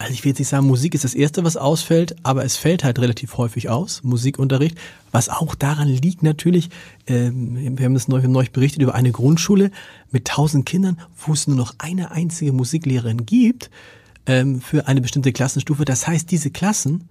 [0.01, 2.85] also ich will jetzt nicht sagen, Musik ist das Erste, was ausfällt, aber es fällt
[2.85, 4.79] halt relativ häufig aus, Musikunterricht,
[5.13, 6.71] was auch daran liegt natürlich,
[7.07, 9.71] ähm, wir haben es neu, neu berichtet über eine Grundschule
[10.11, 13.71] mit tausend Kindern, wo es nur noch eine einzige Musiklehrerin gibt
[14.25, 15.85] ähm, für eine bestimmte Klassenstufe.
[15.85, 17.11] Das heißt, diese Klassen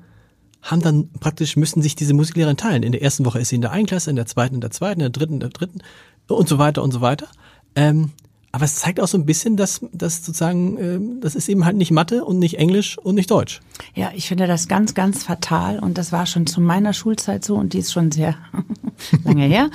[0.64, 2.82] haben dann praktisch, müssen sich diese Musiklehrerin teilen.
[2.82, 4.72] In der ersten Woche ist sie in der einen Klasse, in der zweiten in der
[4.72, 5.82] zweiten, in der dritten in der dritten
[6.28, 7.28] und so weiter und so weiter.
[7.76, 8.14] Ähm,
[8.52, 11.78] Aber es zeigt auch so ein bisschen, dass, dass sozusagen, äh, das ist eben halt
[11.78, 13.62] nicht Mathe und nicht Englisch und nicht Deutsch.
[13.94, 17.56] Ja, ich finde das ganz, ganz fatal und das war schon zu meiner Schulzeit so
[17.56, 18.36] und die ist schon sehr
[19.24, 19.70] lange her.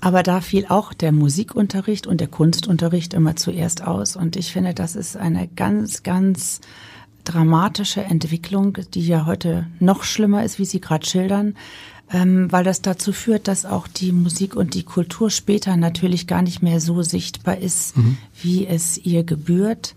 [0.00, 4.74] Aber da fiel auch der Musikunterricht und der Kunstunterricht immer zuerst aus und ich finde,
[4.74, 6.60] das ist eine ganz, ganz
[7.24, 11.54] dramatische Entwicklung, die ja heute noch schlimmer ist, wie Sie gerade schildern
[12.12, 16.42] ähm, weil das dazu führt, dass auch die Musik und die Kultur später natürlich gar
[16.42, 18.16] nicht mehr so sichtbar ist, mhm.
[18.40, 19.94] wie es ihr gebührt.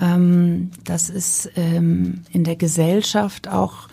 [0.00, 3.88] Ähm, dass es ähm, in der Gesellschaft auch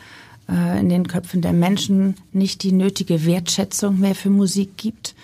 [0.47, 5.15] äh, in den Köpfen der Menschen nicht die nötige Wertschätzung mehr für Musik gibt.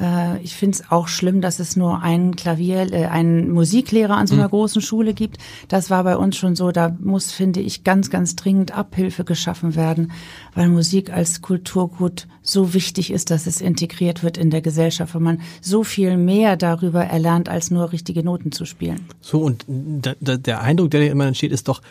[0.00, 4.26] Äh, ich finde es auch schlimm, dass es nur einen Klavier, äh, einen Musiklehrer an
[4.26, 4.50] so einer mhm.
[4.50, 5.38] großen Schule gibt.
[5.68, 6.70] Das war bei uns schon so.
[6.70, 10.12] Da muss, finde ich, ganz, ganz dringend Abhilfe geschaffen werden,
[10.54, 15.22] weil Musik als Kulturgut so wichtig ist, dass es integriert wird in der Gesellschaft, weil
[15.22, 19.06] man so viel mehr darüber erlernt, als nur richtige Noten zu spielen.
[19.20, 21.82] So, und da, da, der Eindruck, der dir immer entsteht, ist doch,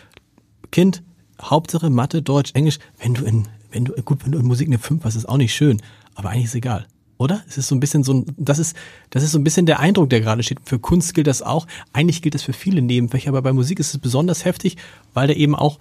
[0.72, 1.04] Kind,
[1.42, 4.80] Hauptsache Mathe, Deutsch, Englisch, wenn du in, wenn du, gut, wenn du in Musik eine
[4.80, 5.82] 5 hast, ist auch nicht schön,
[6.16, 6.86] aber eigentlich ist egal
[7.18, 7.44] oder?
[7.48, 8.76] Es ist so ein bisschen so ein, das ist,
[9.10, 10.60] das ist so ein bisschen der Eindruck, der gerade steht.
[10.66, 11.68] Für Kunst gilt das auch.
[11.94, 14.78] Eigentlich gilt das für viele Nebenfächer, aber bei Musik ist es besonders heftig,
[15.14, 15.80] weil da eben auch,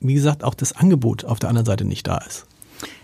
[0.00, 2.46] wie gesagt, auch das Angebot auf der anderen Seite nicht da ist.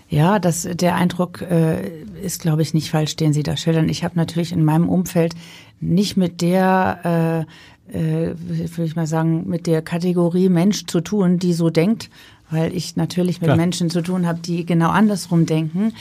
[0.09, 1.89] Ja, das, der Eindruck äh,
[2.23, 3.89] ist, glaube ich, nicht falsch, den Sie da schildern.
[3.89, 5.35] Ich habe natürlich in meinem Umfeld
[5.81, 7.47] nicht mit der,
[7.91, 12.11] äh, äh, würde ich mal sagen, mit der Kategorie Mensch zu tun, die so denkt,
[12.53, 13.57] weil ich natürlich mit Klar.
[13.57, 15.93] Menschen zu tun habe, die genau andersrum denken.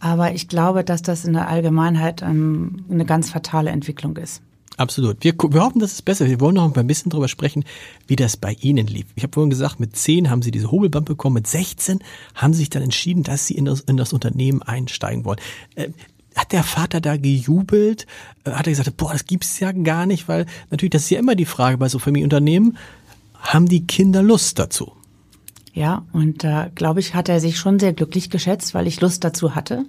[0.00, 4.42] Aber ich glaube, dass das in der Allgemeinheit ähm, eine ganz fatale Entwicklung ist.
[4.76, 5.22] Absolut.
[5.22, 7.64] Wir, wir hoffen, dass es besser Wir wollen noch ein bisschen darüber sprechen,
[8.06, 9.04] wie das bei Ihnen lief.
[9.14, 11.98] Ich habe vorhin gesagt, mit 10 haben Sie diese Hobelband bekommen, mit 16
[12.34, 15.38] haben Sie sich dann entschieden, dass Sie in das, in das Unternehmen einsteigen wollen.
[15.74, 15.90] Äh,
[16.34, 18.06] hat der Vater da gejubelt?
[18.44, 21.18] Äh, hat er gesagt, boah, das gibt's ja gar nicht, weil natürlich, das ist ja
[21.18, 22.78] immer die Frage bei so Familienunternehmen,
[23.38, 24.92] haben die Kinder Lust dazu?
[25.72, 29.00] Ja, und da äh, glaube ich, hat er sich schon sehr glücklich geschätzt, weil ich
[29.00, 29.84] Lust dazu hatte.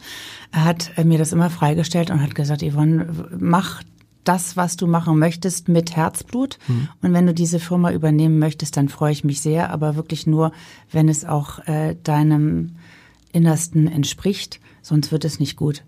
[0.52, 3.82] Er hat äh, mir das immer freigestellt und hat gesagt, Yvonne, mach
[4.24, 6.60] das, was du machen möchtest, mit Herzblut.
[6.68, 6.90] Mhm.
[7.02, 10.52] Und wenn du diese Firma übernehmen möchtest, dann freue ich mich sehr, aber wirklich nur,
[10.92, 12.76] wenn es auch äh, deinem
[13.32, 15.84] Innersten entspricht, sonst wird es nicht gut.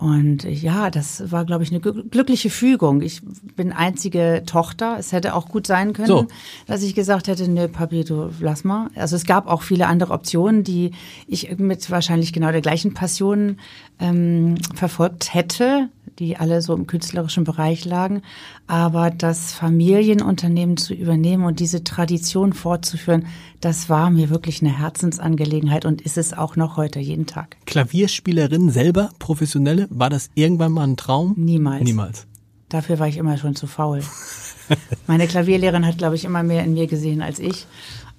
[0.00, 3.02] Und ja, das war, glaube ich, eine glückliche Fügung.
[3.02, 3.20] Ich
[3.54, 4.96] bin einzige Tochter.
[4.98, 6.26] Es hätte auch gut sein können, so.
[6.66, 8.88] dass ich gesagt hätte, nö, Papi, du lass mal.
[8.94, 10.92] Also es gab auch viele andere Optionen, die
[11.26, 13.58] ich mit wahrscheinlich genau der gleichen Passion
[13.98, 18.22] ähm, verfolgt hätte die alle so im künstlerischen Bereich lagen.
[18.66, 23.26] Aber das Familienunternehmen zu übernehmen und diese Tradition fortzuführen,
[23.60, 27.56] das war mir wirklich eine Herzensangelegenheit und ist es auch noch heute, jeden Tag.
[27.66, 31.34] Klavierspielerin selber, professionelle, war das irgendwann mal ein Traum?
[31.36, 31.84] Niemals.
[31.84, 32.26] Niemals.
[32.70, 34.00] Dafür war ich immer schon zu faul.
[35.06, 37.66] Meine Klavierlehrerin hat, glaube ich, immer mehr in mir gesehen als ich.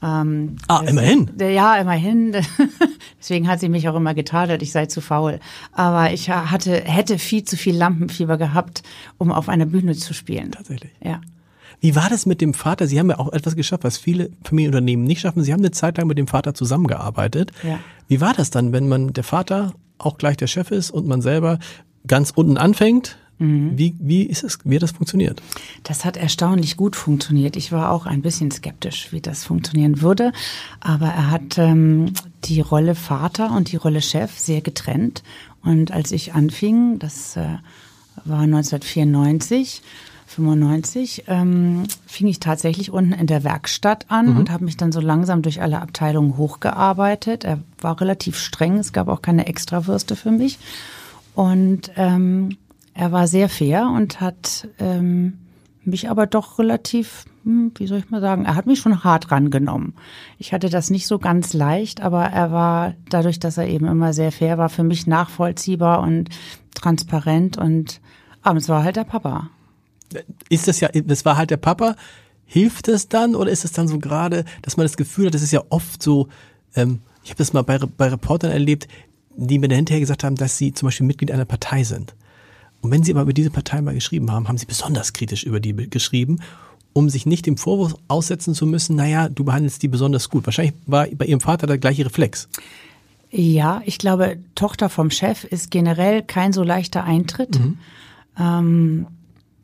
[0.04, 1.32] Ähm, ah, immerhin.
[1.40, 2.36] Ja, immerhin.
[3.20, 5.40] Deswegen hat sie mich auch immer getadelt, ich sei zu faul.
[5.72, 8.84] Aber ich hatte, hätte viel zu viel Lampenfieber gehabt,
[9.18, 10.52] um auf einer Bühne zu spielen.
[10.52, 10.92] Tatsächlich.
[11.02, 11.22] Ja.
[11.80, 12.88] Wie war das mit dem Vater?
[12.88, 15.44] Sie haben ja auch etwas geschafft, was viele Familienunternehmen nicht schaffen.
[15.44, 17.52] Sie haben eine Zeit lang mit dem Vater zusammengearbeitet.
[17.64, 17.80] Ja.
[18.08, 21.22] Wie war das dann, wenn man der Vater auch gleich der Chef ist und man
[21.22, 21.60] selber
[22.06, 23.76] ganz unten anfängt Mhm.
[23.76, 25.42] Wie, wie ist es, wie hat das funktioniert?
[25.84, 27.56] Das hat erstaunlich gut funktioniert.
[27.56, 30.32] Ich war auch ein bisschen skeptisch, wie das funktionieren würde.
[30.80, 35.24] Aber er hat ähm, die Rolle Vater und die Rolle Chef sehr getrennt.
[35.64, 37.58] Und als ich anfing, das äh,
[38.26, 39.82] war 1994,
[40.28, 44.38] 95 ähm, fing ich tatsächlich unten in der Werkstatt an mhm.
[44.38, 47.44] und habe mich dann so langsam durch alle Abteilungen hochgearbeitet.
[47.44, 50.60] Er war relativ streng, es gab auch keine Extrawürste für mich.
[51.34, 52.58] Und ähm,
[52.94, 55.40] er war sehr fair und hat ähm,
[55.84, 59.32] mich aber doch relativ, hm, wie soll ich mal sagen, er hat mich schon hart
[59.32, 59.94] rangenommen.
[60.38, 64.14] Ich hatte das nicht so ganz leicht, aber er war dadurch, dass er eben immer
[64.14, 66.30] sehr fair war, für mich nachvollziehbar und
[66.76, 68.02] transparent und
[68.42, 69.50] aber es war halt der Papa.
[70.50, 71.96] Ist das ja, das war halt der Papa.
[72.46, 75.44] Hilft es dann oder ist es dann so gerade, dass man das Gefühl hat, das
[75.44, 76.28] ist ja oft so,
[76.76, 78.88] ähm, ich habe das mal bei, bei Reportern erlebt,
[79.36, 82.14] die mir hinterher gesagt haben, dass sie zum Beispiel Mitglied einer Partei sind.
[82.82, 85.60] Und wenn Sie aber über diese Partei mal geschrieben haben, haben Sie besonders kritisch über
[85.60, 86.40] die geschrieben,
[86.94, 90.46] um sich nicht dem Vorwurf aussetzen zu müssen, naja, du behandelst die besonders gut.
[90.46, 92.50] Wahrscheinlich war bei Ihrem Vater der gleiche Reflex.
[93.30, 97.60] Ja, ich glaube, Tochter vom Chef ist generell kein so leichter Eintritt.
[97.60, 97.78] Mhm.
[98.38, 99.08] Ähm,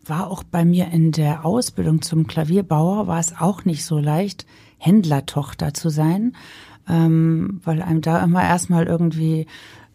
[0.06, 4.46] war auch bei mir in der Ausbildung zum Klavierbauer, war es auch nicht so leicht,
[4.78, 6.34] Händlertochter zu sein,
[6.88, 9.48] ähm, weil einem da immer erstmal irgendwie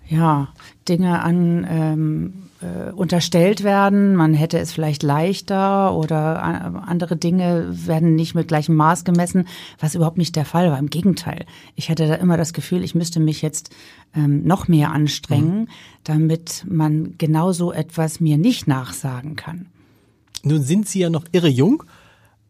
[0.09, 0.49] ja
[0.89, 7.69] Dinge an ähm, äh, unterstellt werden, man hätte es vielleicht leichter oder äh, andere Dinge
[7.71, 9.47] werden nicht mit gleichem Maß gemessen,
[9.79, 10.79] was überhaupt nicht der Fall war.
[10.79, 11.45] Im Gegenteil,
[11.75, 13.75] ich hatte da immer das Gefühl, ich müsste mich jetzt
[14.15, 15.69] ähm, noch mehr anstrengen, mhm.
[16.05, 19.67] damit man genau so etwas mir nicht nachsagen kann.
[20.45, 21.85] Nun sind Sie ja noch irre jung.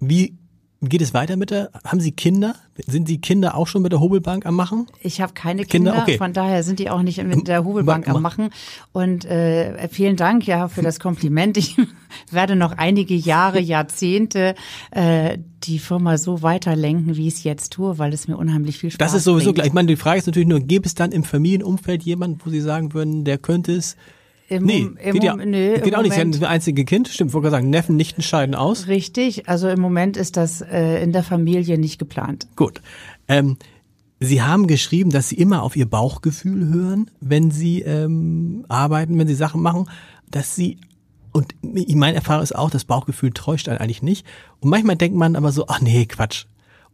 [0.01, 0.37] Wie
[0.83, 1.71] geht es weiter mit der?
[1.85, 2.57] Haben Sie Kinder?
[2.87, 4.87] Sind die Kinder auch schon mit der Hobelbank am Machen?
[5.01, 6.03] Ich habe keine Kinder, Kinder?
[6.03, 6.19] Okay.
[6.19, 8.51] von daher sind die auch nicht mit der Hobelbank am Machen.
[8.93, 11.57] Und äh, vielen Dank ja für das Kompliment.
[11.57, 11.77] Ich
[12.31, 14.55] werde noch einige Jahre, Jahrzehnte
[14.91, 18.91] äh, die Firma so weiterlenken, wie ich es jetzt tue, weil es mir unheimlich viel
[18.91, 19.15] Spaß macht.
[19.15, 19.69] Das ist sowieso gleich.
[19.69, 22.61] Ich meine, die Frage ist natürlich nur, gibt es dann im Familienumfeld jemanden, wo Sie
[22.61, 23.97] sagen würden, der könnte es?
[24.53, 26.13] Im, nee, im, geht, ja, nö, geht auch nicht.
[26.13, 27.09] Sie haben das einzige Kind.
[27.09, 28.87] Stimmt, wollte sagen, Neffen, Nichten scheiden aus.
[28.87, 29.49] Richtig.
[29.49, 32.47] Also im Moment ist das äh, in der Familie nicht geplant.
[32.55, 32.83] Gut.
[33.29, 33.57] Ähm,
[34.21, 39.27] Sie haben geschrieben, dass Sie immer auf Ihr Bauchgefühl hören, wenn Sie ähm, arbeiten, wenn
[39.27, 39.89] Sie Sachen machen,
[40.31, 40.77] dass Sie
[41.33, 44.27] und meine Erfahrung ist auch, das Bauchgefühl täuscht einen eigentlich nicht.
[44.61, 46.45] Und manchmal denkt man aber so, ach nee, Quatsch.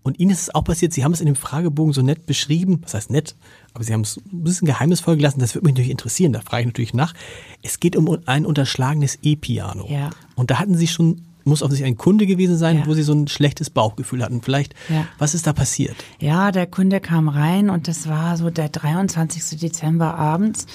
[0.02, 2.80] Und Ihnen ist es auch passiert, Sie haben es in dem Fragebogen so nett beschrieben,
[2.82, 3.36] was heißt nett,
[3.74, 6.62] aber Sie haben es ein bisschen geheimnisvoll gelassen, das würde mich natürlich interessieren, da frage
[6.62, 7.14] ich natürlich nach.
[7.62, 9.86] Es geht um ein unterschlagenes E-Piano.
[9.88, 10.10] Ja.
[10.34, 12.86] Und da hatten Sie schon muss offensichtlich ein Kunde gewesen sein, ja.
[12.86, 14.42] wo sie so ein schlechtes Bauchgefühl hatten.
[14.42, 15.06] Vielleicht, ja.
[15.18, 15.96] was ist da passiert?
[16.20, 19.58] Ja, der Kunde kam rein und das war so der 23.
[19.58, 20.66] Dezember abends.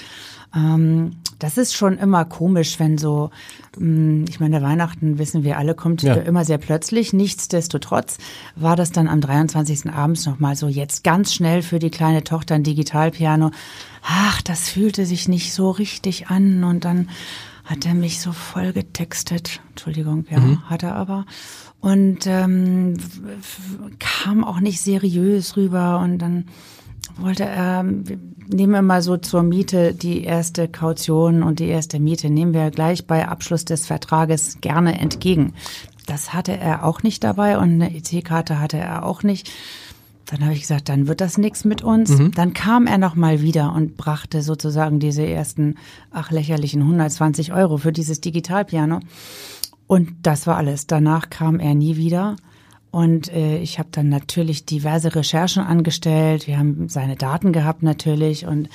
[0.56, 3.30] Ähm, das ist schon immer komisch, wenn so,
[3.78, 6.14] mm, ich meine, Weihnachten, wissen wir alle, kommt ja.
[6.14, 7.12] immer sehr plötzlich.
[7.12, 8.18] Nichtsdestotrotz
[8.56, 9.92] war das dann am 23.
[9.92, 13.52] abends nochmal so, jetzt ganz schnell für die kleine Tochter ein Digitalpiano.
[14.04, 17.10] Ach, das fühlte sich nicht so richtig an und dann
[17.66, 19.62] hat er mich so voll getextet.
[19.70, 20.70] Entschuldigung, ja, mhm.
[20.70, 21.26] hat er aber.
[21.80, 22.96] Und ähm,
[24.00, 26.46] kam auch nicht seriös rüber und dann
[27.18, 32.30] wollte er, nehmen wir mal so zur Miete die erste Kaution und die erste Miete
[32.30, 35.54] nehmen wir gleich bei Abschluss des Vertrages gerne entgegen.
[36.06, 39.50] Das hatte er auch nicht dabei und eine EC-Karte hatte er auch nicht.
[40.26, 42.18] Dann habe ich gesagt, dann wird das nichts mit uns.
[42.18, 42.32] Mhm.
[42.32, 45.76] Dann kam er noch mal wieder und brachte sozusagen diese ersten,
[46.12, 49.00] ach lächerlichen 120 Euro für dieses Digitalpiano.
[49.86, 50.88] Und das war alles.
[50.88, 52.36] Danach kam er nie wieder.
[52.94, 56.46] Und äh, ich habe dann natürlich diverse Recherchen angestellt.
[56.46, 58.70] Wir haben seine Daten gehabt natürlich und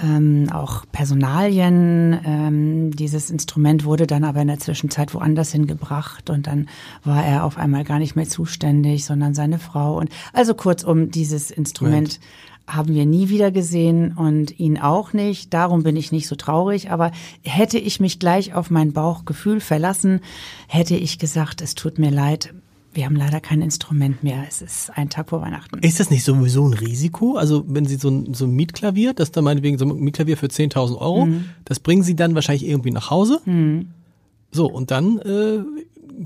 [0.00, 2.20] ähm, auch Personalien.
[2.24, 6.68] Ähm, dieses Instrument wurde dann aber in der Zwischenzeit woanders hingebracht und dann
[7.02, 9.98] war er auf einmal gar nicht mehr zuständig, sondern seine Frau.
[9.98, 12.20] Und also kurzum, dieses Instrument
[12.68, 12.76] right.
[12.76, 15.52] haben wir nie wieder gesehen und ihn auch nicht.
[15.52, 16.92] Darum bin ich nicht so traurig.
[16.92, 17.10] Aber
[17.42, 20.20] hätte ich mich gleich auf mein Bauchgefühl verlassen,
[20.68, 22.54] hätte ich gesagt, es tut mir leid
[22.94, 24.44] wir haben leider kein Instrument mehr.
[24.48, 25.78] Es ist ein Tag vor Weihnachten.
[25.80, 27.36] Ist das nicht sowieso ein Risiko?
[27.36, 30.46] Also wenn Sie so ein, so ein Mietklavier, das da meinetwegen so ein Mietklavier für
[30.46, 31.46] 10.000 Euro, mhm.
[31.64, 33.40] das bringen Sie dann wahrscheinlich irgendwie nach Hause.
[33.44, 33.88] Mhm.
[34.50, 35.58] So, und dann äh,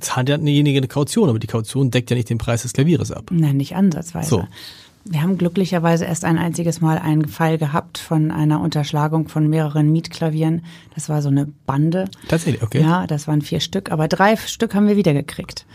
[0.01, 3.11] zahlt ja derjenige eine Kaution, aber die Kaution deckt ja nicht den Preis des Klavieres
[3.11, 3.31] ab.
[3.31, 4.29] Nein, nicht ansatzweise.
[4.29, 4.45] So.
[5.05, 9.91] Wir haben glücklicherweise erst ein einziges Mal einen Fall gehabt von einer Unterschlagung von mehreren
[9.91, 10.65] Mietklavieren.
[10.95, 12.05] Das war so eine Bande.
[12.29, 12.83] Tatsächlich, okay.
[12.83, 15.67] Ja, das waren vier Stück, aber drei Stück haben wir wiedergekriegt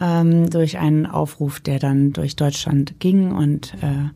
[0.00, 4.10] ähm, durch einen Aufruf, der dann durch Deutschland ging und äh,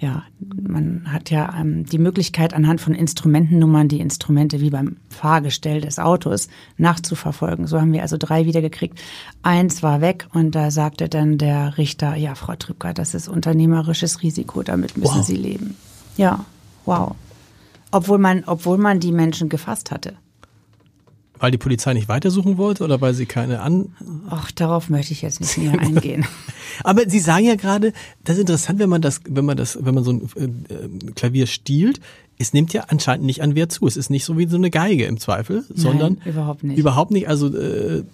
[0.00, 5.80] ja, man hat ja ähm, die Möglichkeit, anhand von Instrumentennummern die Instrumente wie beim Fahrgestell
[5.80, 7.66] des Autos nachzuverfolgen.
[7.66, 8.96] So haben wir also drei wiedergekriegt.
[9.42, 14.22] Eins war weg und da sagte dann der Richter, ja, Frau Trübker, das ist unternehmerisches
[14.22, 15.26] Risiko, damit müssen wow.
[15.26, 15.76] Sie leben.
[16.16, 16.44] Ja,
[16.84, 17.16] wow.
[17.90, 20.14] Obwohl man, obwohl man die Menschen gefasst hatte.
[21.38, 23.92] Weil die Polizei nicht weitersuchen wollte oder weil sie keine an.
[24.28, 26.26] Ach, darauf möchte ich jetzt nicht näher eingehen.
[26.84, 27.92] Aber Sie sagen ja gerade,
[28.24, 31.46] das ist interessant, wenn man das, wenn man das, wenn man so ein äh, Klavier
[31.46, 32.00] stiehlt,
[32.38, 33.86] es nimmt ja anscheinend nicht an Wert zu.
[33.86, 36.78] Es ist nicht so wie so eine Geige im Zweifel, Nein, sondern überhaupt nicht.
[36.78, 37.28] Überhaupt nicht.
[37.28, 38.04] Also äh,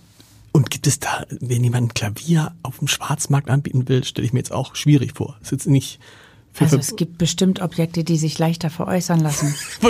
[0.52, 4.32] und gibt es da, wenn jemand ein Klavier auf dem Schwarzmarkt anbieten will, stelle ich
[4.32, 5.36] mir jetzt auch schwierig vor.
[5.40, 5.98] Es ist jetzt nicht
[6.58, 9.54] also es gibt bestimmt Objekte, die sich leichter veräußern lassen.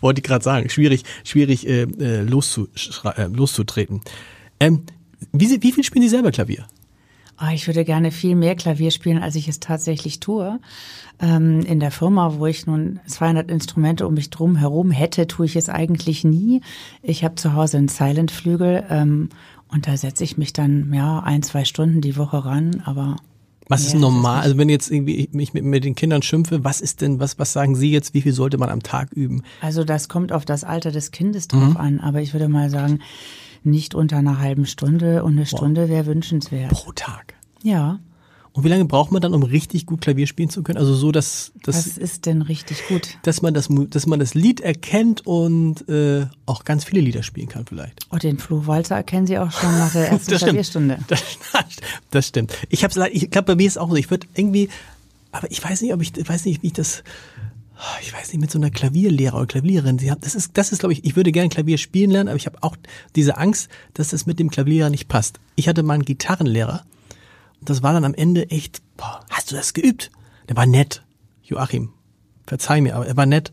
[0.00, 4.00] wollte, ich gerade sagen, schwierig, schwierig äh, äh äh, loszutreten.
[4.60, 4.82] Ähm,
[5.32, 6.66] wie, wie viel spielen Sie selber Klavier?
[7.38, 10.58] Oh, ich würde gerne viel mehr Klavier spielen, als ich es tatsächlich tue.
[11.20, 15.44] Ähm, in der Firma, wo ich nun 200 Instrumente um mich drum herum hätte, tue
[15.44, 16.62] ich es eigentlich nie.
[17.02, 19.28] Ich habe zu Hause einen Silent-Flügel ähm,
[19.68, 23.16] und da setze ich mich dann ja ein, zwei Stunden die Woche ran, aber
[23.68, 24.38] was ja, ist normal?
[24.38, 27.38] Ist also wenn jetzt irgendwie mich mit, mit, den Kindern schimpfe, was ist denn, was,
[27.38, 29.42] was sagen Sie jetzt, wie viel sollte man am Tag üben?
[29.60, 31.76] Also das kommt auf das Alter des Kindes drauf mhm.
[31.76, 33.00] an, aber ich würde mal sagen,
[33.64, 36.70] nicht unter einer halben Stunde und eine Stunde wäre wünschenswert.
[36.70, 37.34] Pro Tag?
[37.62, 37.98] Ja.
[38.56, 40.78] Und wie lange braucht man dann, um richtig gut Klavier spielen zu können?
[40.78, 43.18] Also so, dass, dass Was ist denn richtig gut?
[43.22, 47.48] dass man das, dass man das Lied erkennt und äh, auch ganz viele Lieder spielen
[47.48, 48.06] kann vielleicht.
[48.10, 50.40] Oh, den Flohwalzer erkennen Sie auch schon nach der ersten Das stimmt.
[50.42, 50.98] Klavierstunde.
[51.08, 51.22] Das,
[52.10, 52.52] das stimmt.
[52.70, 53.96] Ich hab's leid- ich glaube, bei mir ist auch so.
[53.96, 54.70] Ich würde irgendwie,
[55.32, 57.04] aber ich weiß nicht, ob ich, ich weiß nicht, wie ich das,
[58.00, 60.78] ich weiß nicht, mit so einer Klavierlehrer oder Klaviererin, sie haben, das ist, das ist,
[60.78, 62.74] glaube ich, ich würde gerne Klavier spielen lernen, aber ich habe auch
[63.16, 65.40] diese Angst, dass das mit dem Klavierer nicht passt.
[65.56, 66.84] Ich hatte mal einen Gitarrenlehrer
[67.60, 70.10] das war dann am Ende echt, boah, hast du das geübt?
[70.48, 71.02] Der war nett.
[71.42, 71.90] Joachim,
[72.46, 73.52] verzeih mir, aber er war nett.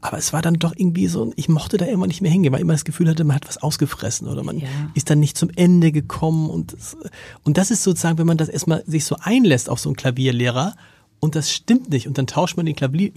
[0.00, 2.60] Aber es war dann doch irgendwie so, ich mochte da immer nicht mehr hingehen, weil
[2.60, 4.68] ich immer das Gefühl hatte, man hat was ausgefressen oder man Ja.
[4.94, 6.96] ist dann nicht zum Ende gekommen und das,
[7.42, 10.76] und das ist sozusagen, wenn man das erstmal sich so einlässt auf so einen Klavierlehrer
[11.20, 13.10] und das stimmt nicht und dann tauscht man den Klavier,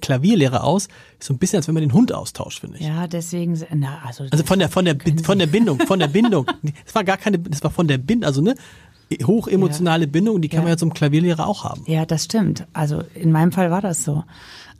[0.00, 0.84] Klavierlehrer aus,
[1.20, 2.86] ist so ein bisschen, als wenn man den Hund austauscht, finde ich.
[2.86, 6.46] Ja, deswegen, na, also, Also von der von der von der Bindung, von der Bindung.
[6.86, 8.54] Es war gar keine, es war von der Bindung, also ne
[9.24, 10.62] hochemotionale Bindung, die kann Ja.
[10.62, 11.82] man ja zum Klavierlehrer auch haben.
[11.86, 12.66] Ja, das stimmt.
[12.72, 14.24] Also in meinem Fall war das so.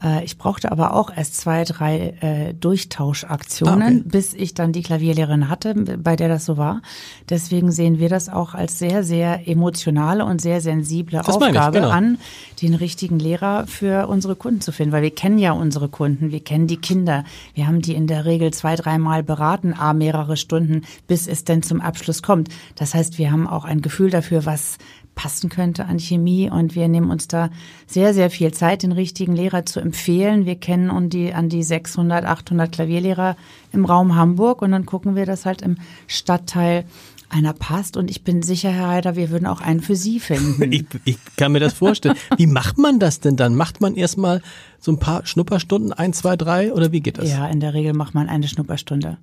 [0.03, 4.09] Äh, Ich brauchte aber auch erst zwei, drei äh, Durchtauschaktionen, okay.
[4.09, 6.82] bis ich dann die Klavierlehrerin hatte, bei der das so war.
[7.28, 11.59] Deswegen sehen wir das auch als sehr, sehr emotionale und sehr sensible Das meine ich,
[11.59, 11.90] Aufgabe genau.
[11.90, 12.18] an,
[12.61, 14.92] den richtigen Lehrer für unsere Kunden zu finden.
[14.92, 17.24] Weil wir kennen ja unsere Kunden, wir kennen die Kinder.
[17.55, 21.62] Wir haben die in der Regel zwei, dreimal beraten, a mehrere Stunden, bis es denn
[21.62, 22.48] zum Abschluss kommt.
[22.76, 24.78] Das heißt, wir haben auch ein Gefühl dafür, was
[25.15, 27.51] passen könnte an Chemie und wir nehmen uns da
[27.87, 30.47] sehr, sehr viel Zeit, den richtigen Lehrer zu empfehlen.
[30.47, 33.37] Wir kennen an die, an die 600, 800 Klavierlehrer
[33.73, 36.85] im Raum Hamburg und dann gucken wir, dass halt im Stadtteil
[37.29, 40.63] einer passt und ich bin sicher, Herr Heider, wir würden auch einen für Sie finden.
[40.73, 42.17] Ich, ich kann mir das vorstellen.
[42.37, 43.55] Wie macht man das denn dann?
[43.55, 44.43] Macht man erstmal
[44.79, 47.31] so ein paar Schnupperstunden, ein, zwei, drei oder wie geht das?
[47.31, 49.17] ja, in der Regel macht man eine Schnupperstunde.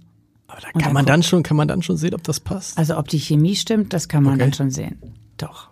[0.47, 2.79] Aber da kann dann man dann schon, kann man dann schon sehen, ob das passt.
[2.79, 4.41] Also ob die Chemie stimmt, das kann man Okay.
[4.45, 4.97] dann schon sehen.
[5.37, 5.69] Doch.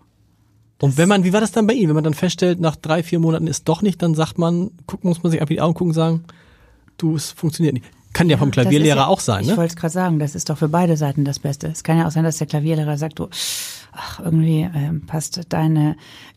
[0.79, 1.89] Und wenn man, wie war das dann bei Ihnen?
[1.89, 5.03] Wenn man dann feststellt, nach drei, vier Monaten ist doch nicht, dann sagt man, guck,
[5.03, 6.23] muss man sich einfach in die Augen gucken und sagen,
[6.97, 7.85] du, es funktioniert nicht.
[8.13, 9.57] Kann ja vom Klavierlehrer ja- auch sein, Ich ne?
[9.57, 11.67] wollte es gerade sagen, das ist doch für beide Seiten das Beste.
[11.67, 13.27] Es kann ja auch sein, dass der Klavierlehrer sagt, du,
[13.91, 15.95] ach, irgendwie ähm, passt deine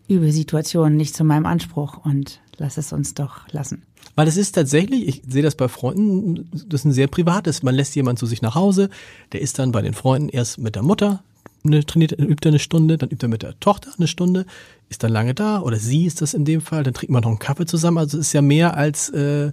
[0.08, 3.82] Übelsituation nicht zu meinem Anspruch und lass es uns doch lassen.
[4.16, 7.62] Weil es ist tatsächlich, ich sehe das bei Freunden, das ist ein sehr privates.
[7.62, 8.90] Man lässt jemanden zu sich nach Hause,
[9.32, 11.22] der ist dann bei den Freunden erst mit der Mutter,
[11.64, 14.46] eine, trainiert, dann übt er eine Stunde, dann übt er mit der Tochter eine Stunde,
[14.88, 17.30] ist dann lange da, oder sie ist das in dem Fall, dann trinkt man noch
[17.30, 17.98] einen Kaffee zusammen.
[17.98, 19.52] Also es ist ja mehr als, äh,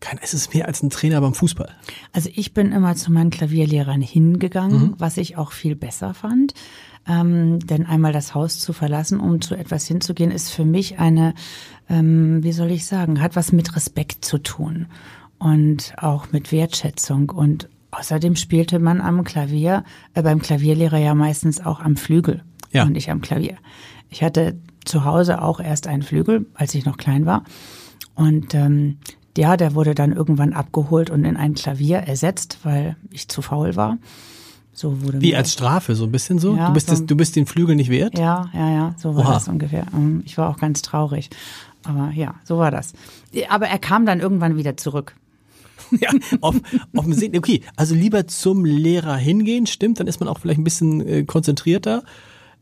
[0.00, 1.68] kein, es ist mehr als ein Trainer beim Fußball.
[2.12, 4.94] Also ich bin immer zu meinen Klavierlehrern hingegangen, Mhm.
[4.98, 6.54] was ich auch viel besser fand.
[7.06, 11.34] Ähm, denn einmal das Haus zu verlassen, um zu etwas hinzugehen, ist für mich eine,
[11.88, 14.86] ähm, wie soll ich sagen, hat was mit Respekt zu tun
[15.38, 17.30] und auch mit Wertschätzung.
[17.30, 19.84] Und außerdem spielte man am Klavier,
[20.14, 22.82] äh, beim Klavierlehrer ja meistens auch am Flügel Ja.
[22.84, 23.56] und nicht am Klavier.
[24.08, 27.44] Ich hatte zu Hause auch erst einen Flügel, als ich noch klein war.
[28.14, 28.98] Und ähm,
[29.36, 33.76] ja, der wurde dann irgendwann abgeholt und in ein Klavier ersetzt, weil ich zu faul
[33.76, 33.96] war.
[34.74, 36.56] So wurde Wie als Strafe, so ein bisschen so.
[36.56, 38.18] Ja, du, bist so- das, du bist den Flügel nicht wert.
[38.18, 39.34] ja, ja, ja, so war Oha.
[39.34, 39.86] das ungefähr.
[39.94, 41.30] Ähm, Ich war auch ganz traurig.
[41.84, 42.92] Aber ja, so war das.
[43.48, 45.14] Aber er kam dann irgendwann wieder zurück.
[46.00, 46.56] Ja, off,
[46.94, 47.38] offensichtlich.
[47.38, 51.24] Okay, also lieber zum Lehrer hingehen, stimmt, dann ist man auch vielleicht ein bisschen äh,
[51.24, 52.02] konzentrierter.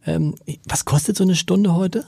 [0.04, 0.34] Ähm,
[0.68, 2.04] was kostet so eine Stunde heute?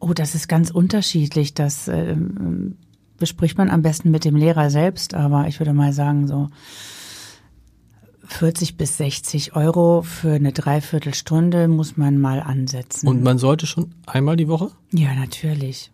[0.00, 1.54] Oh, das ist ganz unterschiedlich.
[1.54, 2.76] Das ähm,
[3.18, 6.48] bespricht man am besten mit dem Lehrer selbst, aber ich würde mal sagen, so
[8.26, 13.06] 40 bis 60 Euro für eine Dreiviertelstunde muss man mal ansetzen.
[13.06, 14.70] Und man sollte schon einmal die Woche?
[14.90, 15.92] ja, natürlich.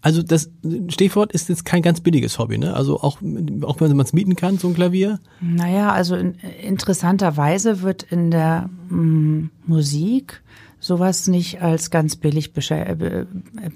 [0.00, 0.50] Also das
[0.88, 2.74] Stichwort ist jetzt kein ganz billiges Hobby, ne?
[2.74, 3.18] Also auch,
[3.62, 5.18] auch wenn man es mieten kann, so ein Klavier.
[5.40, 10.42] Naja, also in, interessanterweise wird in der mm, Musik
[10.80, 13.26] sowas nicht als ganz billig äh, be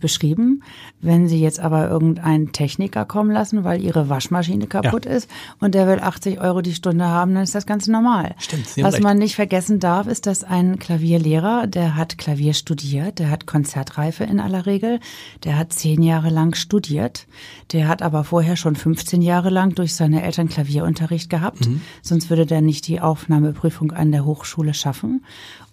[0.00, 0.62] beschrieben.
[1.00, 5.28] Wenn Sie jetzt aber irgendeinen Techniker kommen lassen, weil Ihre Waschmaschine kaputt ist
[5.60, 8.34] und der will 80 Euro die Stunde haben, dann ist das ganz normal.
[8.38, 13.18] Stimmt, Sie Was man nicht vergessen darf, ist, dass ein Klavierlehrer, der hat Klavier studiert,
[13.18, 15.00] der hat Konzertreife in aller Regel,
[15.44, 17.26] der hat zehn Jahre lang studiert,
[17.72, 21.80] der hat aber vorher schon 15 Jahre lang durch seine Eltern Klavierunterricht gehabt, Mhm.
[22.02, 25.24] sonst würde der nicht die Aufnahmeprüfung an der Hochschule schaffen.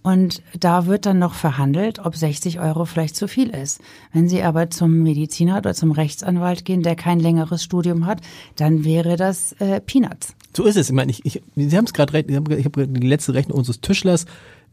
[0.02, 3.82] Und da wird dann noch verhandelt, ob 60 Euro vielleicht zu viel ist.
[4.14, 8.22] Wenn Sie aber zum Mediziner oder zum Rechtsanwalt gehen, der kein längeres Studium hat,
[8.56, 10.36] dann wäre das äh, Peanuts.
[10.56, 10.90] So ist es.
[10.90, 13.58] Ich meine, ich, ich, Sie haben es gerade recht, ich habe hab die letzte Rechnung
[13.58, 14.26] unseres Tischlers,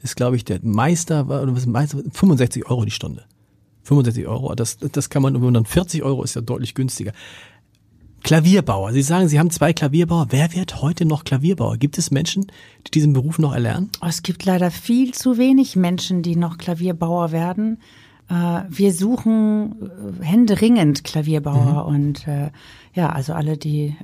[0.03, 3.25] ist glaube ich der Meister, war, oder was ist Meister, 65 Euro die Stunde.
[3.85, 7.13] 65 Euro, das, das kann man, wenn dann 40 Euro ist ja deutlich günstiger.
[8.27, 8.93] Klavierbauer.
[8.93, 10.27] Sie sagen, Sie haben zwei Klavierbauer.
[10.31, 11.77] Wer wird heute noch Klavierbauer?
[11.77, 12.47] Gibt es Menschen,
[12.85, 13.89] die diesen Beruf noch erlernen?
[14.03, 17.79] Oh, es gibt leider viel zu wenig Menschen, die noch Klavierbauer werden.
[18.29, 19.77] Äh, wir suchen
[20.20, 21.95] äh, händeringend Klavierbauer mhm.
[21.95, 22.51] und äh,
[22.95, 23.95] ja, also alle, die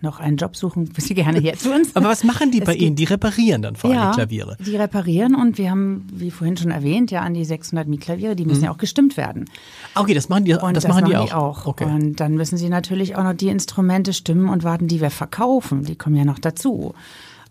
[0.00, 1.96] noch einen Job suchen, Sie gerne hier zu uns.
[1.96, 2.96] Aber was machen die bei Ihnen?
[2.96, 4.56] Die reparieren dann vor allem ja, die Klaviere.
[4.60, 8.44] Die reparieren und wir haben, wie vorhin schon erwähnt, ja an die 600 Mietklaviere, die
[8.44, 8.64] müssen mhm.
[8.66, 9.46] ja auch gestimmt werden.
[9.94, 11.26] Okay, das machen die, und das, das machen, die auch.
[11.26, 11.66] Die auch.
[11.66, 11.84] Okay.
[11.84, 15.84] Und dann müssen sie natürlich auch noch die Instrumente stimmen und warten, die wir verkaufen.
[15.84, 16.94] Die kommen ja noch dazu.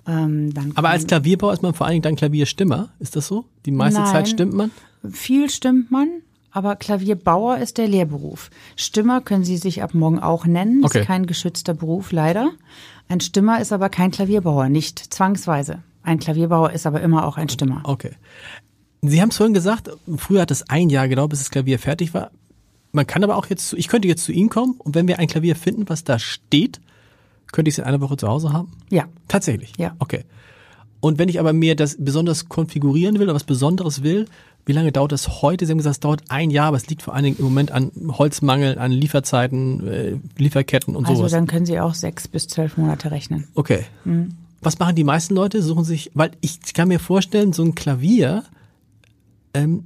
[0.07, 3.45] Ähm, Aber als Klavierbauer ist man vor allen Dingen dann Klavierstimmer, ist das so?
[3.65, 4.71] Die meiste Nein, Zeit stimmt man?
[5.11, 6.07] Viel stimmt man,
[6.55, 8.49] aber Klavierbauer ist der Lehrberuf.
[8.77, 10.85] Stimmer können Sie sich ab morgen auch nennen.
[10.85, 11.01] Okay.
[11.01, 12.51] Ist kein geschützter Beruf, leider.
[13.09, 15.83] Ein Stimmer ist aber kein Klavierbauer, nicht zwangsweise.
[16.01, 17.81] Ein Klavierbauer ist aber immer auch ein Stimmer.
[17.83, 18.11] Okay.
[19.01, 22.13] Sie haben es vorhin gesagt, früher hat es ein Jahr gedauert, bis das Klavier fertig
[22.13, 22.31] war.
[22.93, 25.27] Man kann aber auch jetzt, ich könnte jetzt zu Ihnen kommen und wenn wir ein
[25.27, 26.79] Klavier finden, was da steht,
[27.51, 28.71] könnte ich es in einer Woche zu Hause haben?
[28.89, 29.09] Ja.
[29.27, 29.73] Tatsächlich?
[29.77, 29.93] Ja.
[29.99, 30.23] Okay.
[31.05, 34.25] Und wenn ich aber mir das besonders konfigurieren will oder was Besonderes will,
[34.65, 35.67] wie lange dauert das heute?
[35.67, 37.69] Sie haben gesagt, es dauert ein Jahr, aber es liegt vor allen Dingen im Moment
[37.69, 41.25] an Holzmangel, an Lieferzeiten, äh, Lieferketten und also sowas.
[41.25, 43.47] Also dann können Sie auch sechs bis zwölf Monate rechnen.
[43.53, 43.85] Okay.
[44.03, 44.29] Mhm.
[44.61, 45.61] Was machen die meisten Leute?
[45.61, 48.43] Suchen sich, weil ich kann mir vorstellen, so ein Klavier,
[49.53, 49.83] ähm,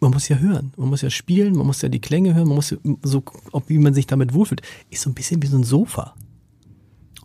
[0.00, 2.56] man muss ja hören, man muss ja spielen, man muss ja die Klänge hören, man
[2.56, 5.56] muss ja so, ob, wie man sich damit wohlfühlt, ist so ein bisschen wie so
[5.56, 6.16] ein Sofa.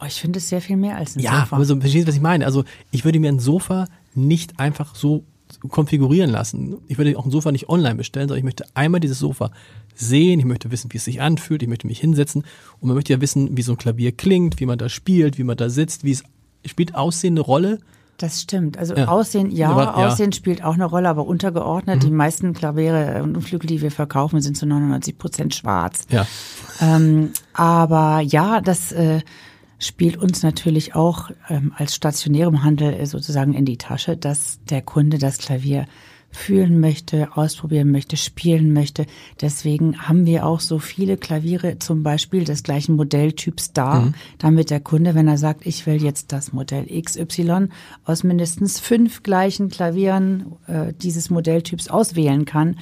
[0.02, 1.44] Oh, ich finde es sehr viel mehr als ein ja, Sofa.
[1.44, 2.46] Ja, aber so, verstehst du, was ich meine?
[2.46, 5.24] Also ich würde mir ein Sofa nicht einfach so
[5.70, 6.78] konfigurieren lassen.
[6.88, 9.52] Ich würde auch ein Sofa nicht online bestellen, sondern ich möchte einmal dieses Sofa
[9.94, 12.44] sehen, ich möchte wissen, wie es sich anfühlt, ich möchte mich hinsetzen
[12.80, 15.44] und man möchte ja wissen, wie so ein Klavier klingt, wie man da spielt, wie
[15.44, 16.24] man da sitzt, wie es
[16.66, 17.80] spielt Aussehen eine Rolle.
[18.18, 18.78] Das stimmt.
[18.78, 19.08] Also ja.
[19.08, 21.98] Aussehen, ja, aber, ja, Aussehen spielt auch eine Rolle, aber untergeordnet.
[21.98, 22.08] Mhm.
[22.08, 26.06] Die meisten Klaviere und Flügel, die wir verkaufen, sind zu 99 Prozent schwarz.
[26.10, 26.26] Ja.
[26.82, 29.20] Ähm, aber ja, das äh,
[29.86, 34.82] spielt uns natürlich auch ähm, als stationärem Handel äh, sozusagen in die Tasche, dass der
[34.82, 35.86] Kunde das Klavier
[36.36, 39.06] fühlen möchte, ausprobieren möchte, spielen möchte.
[39.42, 44.14] Deswegen haben wir auch so viele Klaviere zum Beispiel des gleichen Modelltyps da, mhm.
[44.38, 47.70] damit der Kunde, wenn er sagt, ich will jetzt das Modell XY,
[48.04, 52.76] aus mindestens fünf gleichen Klavieren äh, dieses Modelltyps auswählen kann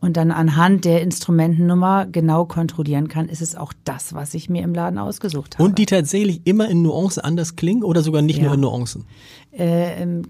[0.00, 4.62] und dann anhand der Instrumentennummer genau kontrollieren kann, ist es auch das, was ich mir
[4.62, 5.64] im Laden ausgesucht habe.
[5.64, 8.44] Und die tatsächlich immer in Nuancen anders klingen oder sogar nicht ja.
[8.44, 9.04] nur in Nuancen?
[9.50, 10.22] Äh,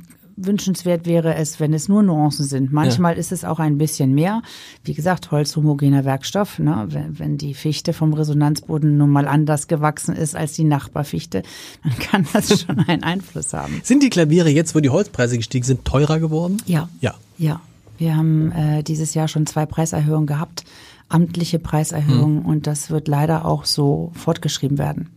[0.45, 2.73] wünschenswert wäre es, wenn es nur Nuancen sind.
[2.73, 3.19] Manchmal ja.
[3.19, 4.43] ist es auch ein bisschen mehr.
[4.85, 6.59] Wie gesagt, holzhomogener Werkstoff.
[6.59, 6.87] Ne?
[6.89, 11.43] Wenn, wenn die Fichte vom Resonanzboden nun mal anders gewachsen ist als die Nachbarfichte,
[11.83, 13.81] dann kann das schon einen Einfluss haben.
[13.83, 16.59] Sind die Klaviere jetzt, wo die Holzpreise gestiegen sind, teurer geworden?
[16.67, 16.89] Ja.
[17.01, 17.15] Ja.
[17.37, 17.61] Ja.
[17.99, 20.65] Wir haben äh, dieses Jahr schon zwei Preiserhöhungen gehabt,
[21.09, 22.47] amtliche Preiserhöhungen, hm.
[22.47, 25.11] und das wird leider auch so fortgeschrieben werden.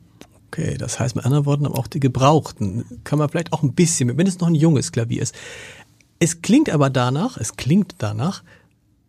[0.47, 3.73] Okay, das heißt mit anderen Worten, aber auch die Gebrauchten kann man vielleicht auch ein
[3.73, 5.33] bisschen, wenn es noch ein junges Klavier ist.
[6.19, 8.43] Es klingt aber danach, es klingt danach,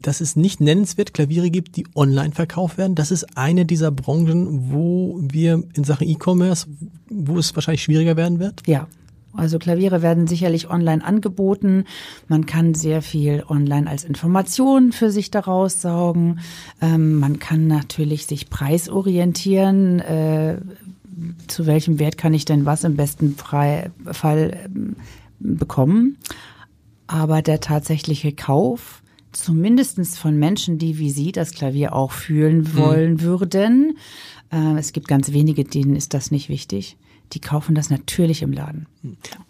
[0.01, 2.95] dass es nicht nennenswert Klaviere gibt, die online verkauft werden.
[2.95, 6.67] Das ist eine dieser Branchen, wo wir in Sachen E-Commerce,
[7.09, 8.67] wo es wahrscheinlich schwieriger werden wird.
[8.67, 8.89] Ja,
[9.35, 11.85] also Klaviere werden sicherlich online angeboten.
[12.29, 16.41] Man kann sehr viel online als Information für sich daraus saugen.
[16.81, 20.01] Ähm, man kann natürlich sich preisorientieren.
[20.01, 20.59] Äh,
[21.47, 24.97] zu welchem Wert kann ich denn was im besten Fall ähm,
[25.39, 26.19] bekommen?
[27.07, 29.03] Aber der tatsächliche Kauf,
[29.33, 32.77] zumindestens von Menschen, die wie Sie das Klavier auch fühlen hm.
[32.77, 33.21] wollen mhm.
[33.23, 33.99] würden,
[34.51, 36.97] äh, es gibt ganz wenige, denen ist das nicht wichtig
[37.33, 38.87] die kaufen das natürlich im Laden.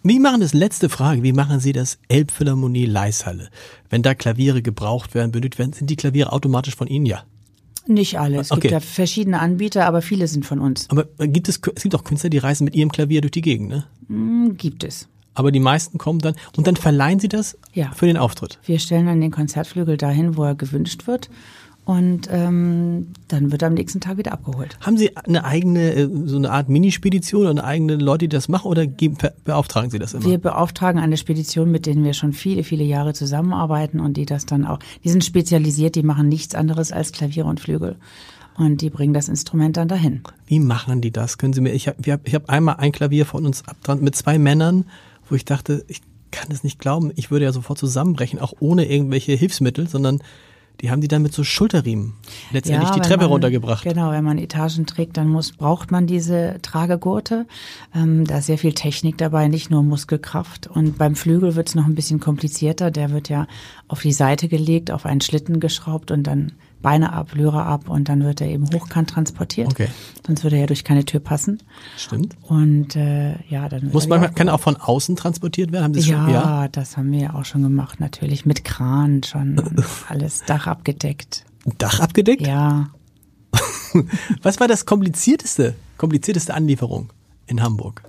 [0.02, 3.50] Wie machen das, letzte Frage, wie machen Sie das Elbphilharmonie Leishalle?
[3.90, 7.06] Wenn da Klaviere gebraucht werden, benötigt werden, sind die Klaviere automatisch von Ihnen?
[7.06, 7.24] Ja.
[7.86, 8.38] Nicht alle.
[8.38, 8.60] Es okay.
[8.60, 10.88] gibt ja verschiedene Anbieter, aber viele sind von uns.
[10.90, 13.68] Aber gibt es, es gibt auch Künstler, die reisen mit ihrem Klavier durch die Gegend,
[13.70, 13.84] ne?
[14.06, 15.08] Mm, gibt es.
[15.34, 17.90] Aber die meisten kommen dann und dann verleihen Sie das ja.
[17.92, 18.58] für den Auftritt.
[18.64, 21.30] Wir stellen dann den Konzertflügel dahin, wo er gewünscht wird
[21.84, 24.78] und ähm, dann wird er am nächsten Tag wieder abgeholt.
[24.80, 28.48] Haben Sie eine eigene, äh, so eine Art Minispedition oder eine eigene Leute, die das
[28.48, 30.24] machen oder geben, beauftragen Sie das immer?
[30.24, 34.46] Wir beauftragen eine Spedition, mit denen wir schon viele, viele Jahre zusammenarbeiten und die das
[34.46, 37.96] dann auch, die sind spezialisiert, die machen nichts anderes als Klavier und Flügel.
[38.56, 40.20] Und die bringen das Instrument dann dahin.
[40.46, 41.38] Wie machen die das?
[41.38, 44.38] Können Sie mir, ich habe ich hab einmal ein Klavier von uns abdran mit zwei
[44.38, 44.84] Männern,
[45.28, 48.88] wo ich dachte, ich kann es nicht glauben, ich würde ja sofort zusammenbrechen, auch ohne
[48.88, 50.20] irgendwelche Hilfsmittel, sondern
[50.80, 52.14] die haben die dann mit so Schulterriemen
[52.50, 53.84] letztendlich ja, die Treppe man, runtergebracht.
[53.84, 57.46] Genau, wenn man Etagen trägt, dann muss, braucht man diese Tragegurte.
[57.94, 60.66] Ähm, da ist sehr viel Technik dabei, nicht nur Muskelkraft.
[60.66, 62.90] Und beim Flügel wird es noch ein bisschen komplizierter.
[62.90, 63.46] Der wird ja
[63.86, 66.52] auf die Seite gelegt, auf einen Schlitten geschraubt und dann
[66.82, 69.68] Beine ab, Lyra ab und dann wird er eben hochkant transportiert.
[69.68, 69.88] Okay.
[70.26, 71.62] Sonst würde er ja durch keine Tür passen.
[71.96, 72.36] Stimmt.
[72.42, 75.84] Und äh, ja, dann Muss man, kann er auch von außen transportiert werden?
[75.84, 76.34] Haben Sie ja, schon?
[76.34, 76.68] Ja.
[76.68, 78.44] das haben wir ja auch schon gemacht, natürlich.
[78.44, 79.60] Mit Kran schon
[80.08, 81.44] alles Dach abgedeckt.
[81.78, 82.46] Dach abgedeckt?
[82.46, 82.90] Ja.
[84.42, 87.12] Was war das komplizierteste, komplizierteste Anlieferung
[87.46, 88.02] in Hamburg?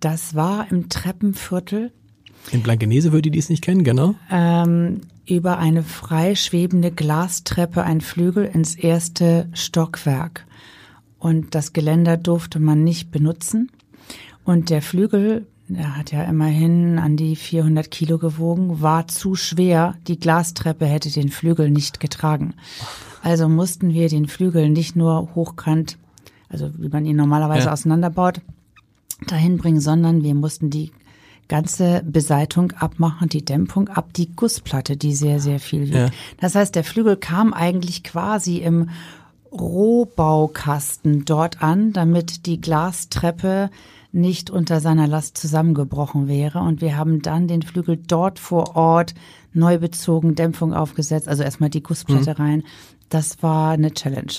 [0.00, 1.92] Das war im Treppenviertel
[2.52, 4.14] In Blankenese für die, die es nicht kennen, genau.
[4.30, 10.46] ähm, über eine freischwebende Glastreppe ein Flügel ins erste Stockwerk.
[11.18, 13.70] Und das Geländer durfte man nicht benutzen.
[14.44, 19.96] Und der Flügel, der hat ja immerhin an die 400 Kilo gewogen, war zu schwer.
[20.06, 22.54] Die Glastreppe hätte den Flügel nicht getragen.
[23.22, 25.98] Also mussten wir den Flügel nicht nur hochkant,
[26.48, 27.72] also wie man ihn normalerweise Ja.
[27.72, 28.40] auseinanderbaut,
[29.26, 30.92] dahin bringen, sondern wir mussten die
[31.48, 35.94] ganze Beseitung abmachen, die Dämpfung ab, die Gussplatte, die sehr, sehr viel wiegt.
[35.94, 36.10] Ja.
[36.40, 38.90] Das heißt, der Flügel kam eigentlich quasi im
[39.52, 43.70] Rohbaukasten dort an, damit die Glastreppe
[44.12, 46.60] nicht unter seiner Last zusammengebrochen wäre.
[46.60, 49.14] Und wir haben dann den Flügel dort vor Ort
[49.52, 52.62] neu bezogen, Dämpfung aufgesetzt, also erstmal die Gussplatte rein.
[53.08, 54.32] Das war eine Challenge.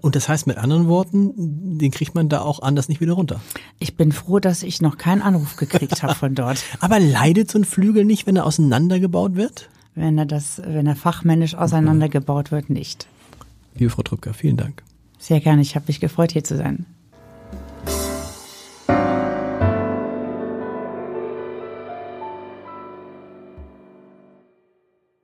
[0.00, 3.40] Und das heißt mit anderen Worten, den kriegt man da auch anders nicht wieder runter.
[3.78, 6.62] Ich bin froh, dass ich noch keinen Anruf gekriegt habe von dort.
[6.80, 9.68] Aber leidet so ein Flügel nicht, wenn er auseinandergebaut wird?
[9.94, 13.06] Wenn er das, wenn er fachmännisch auseinandergebaut wird, nicht.
[13.74, 14.82] Liebe Frau Trübker, vielen Dank.
[15.18, 16.86] Sehr gerne, ich habe mich gefreut, hier zu sein.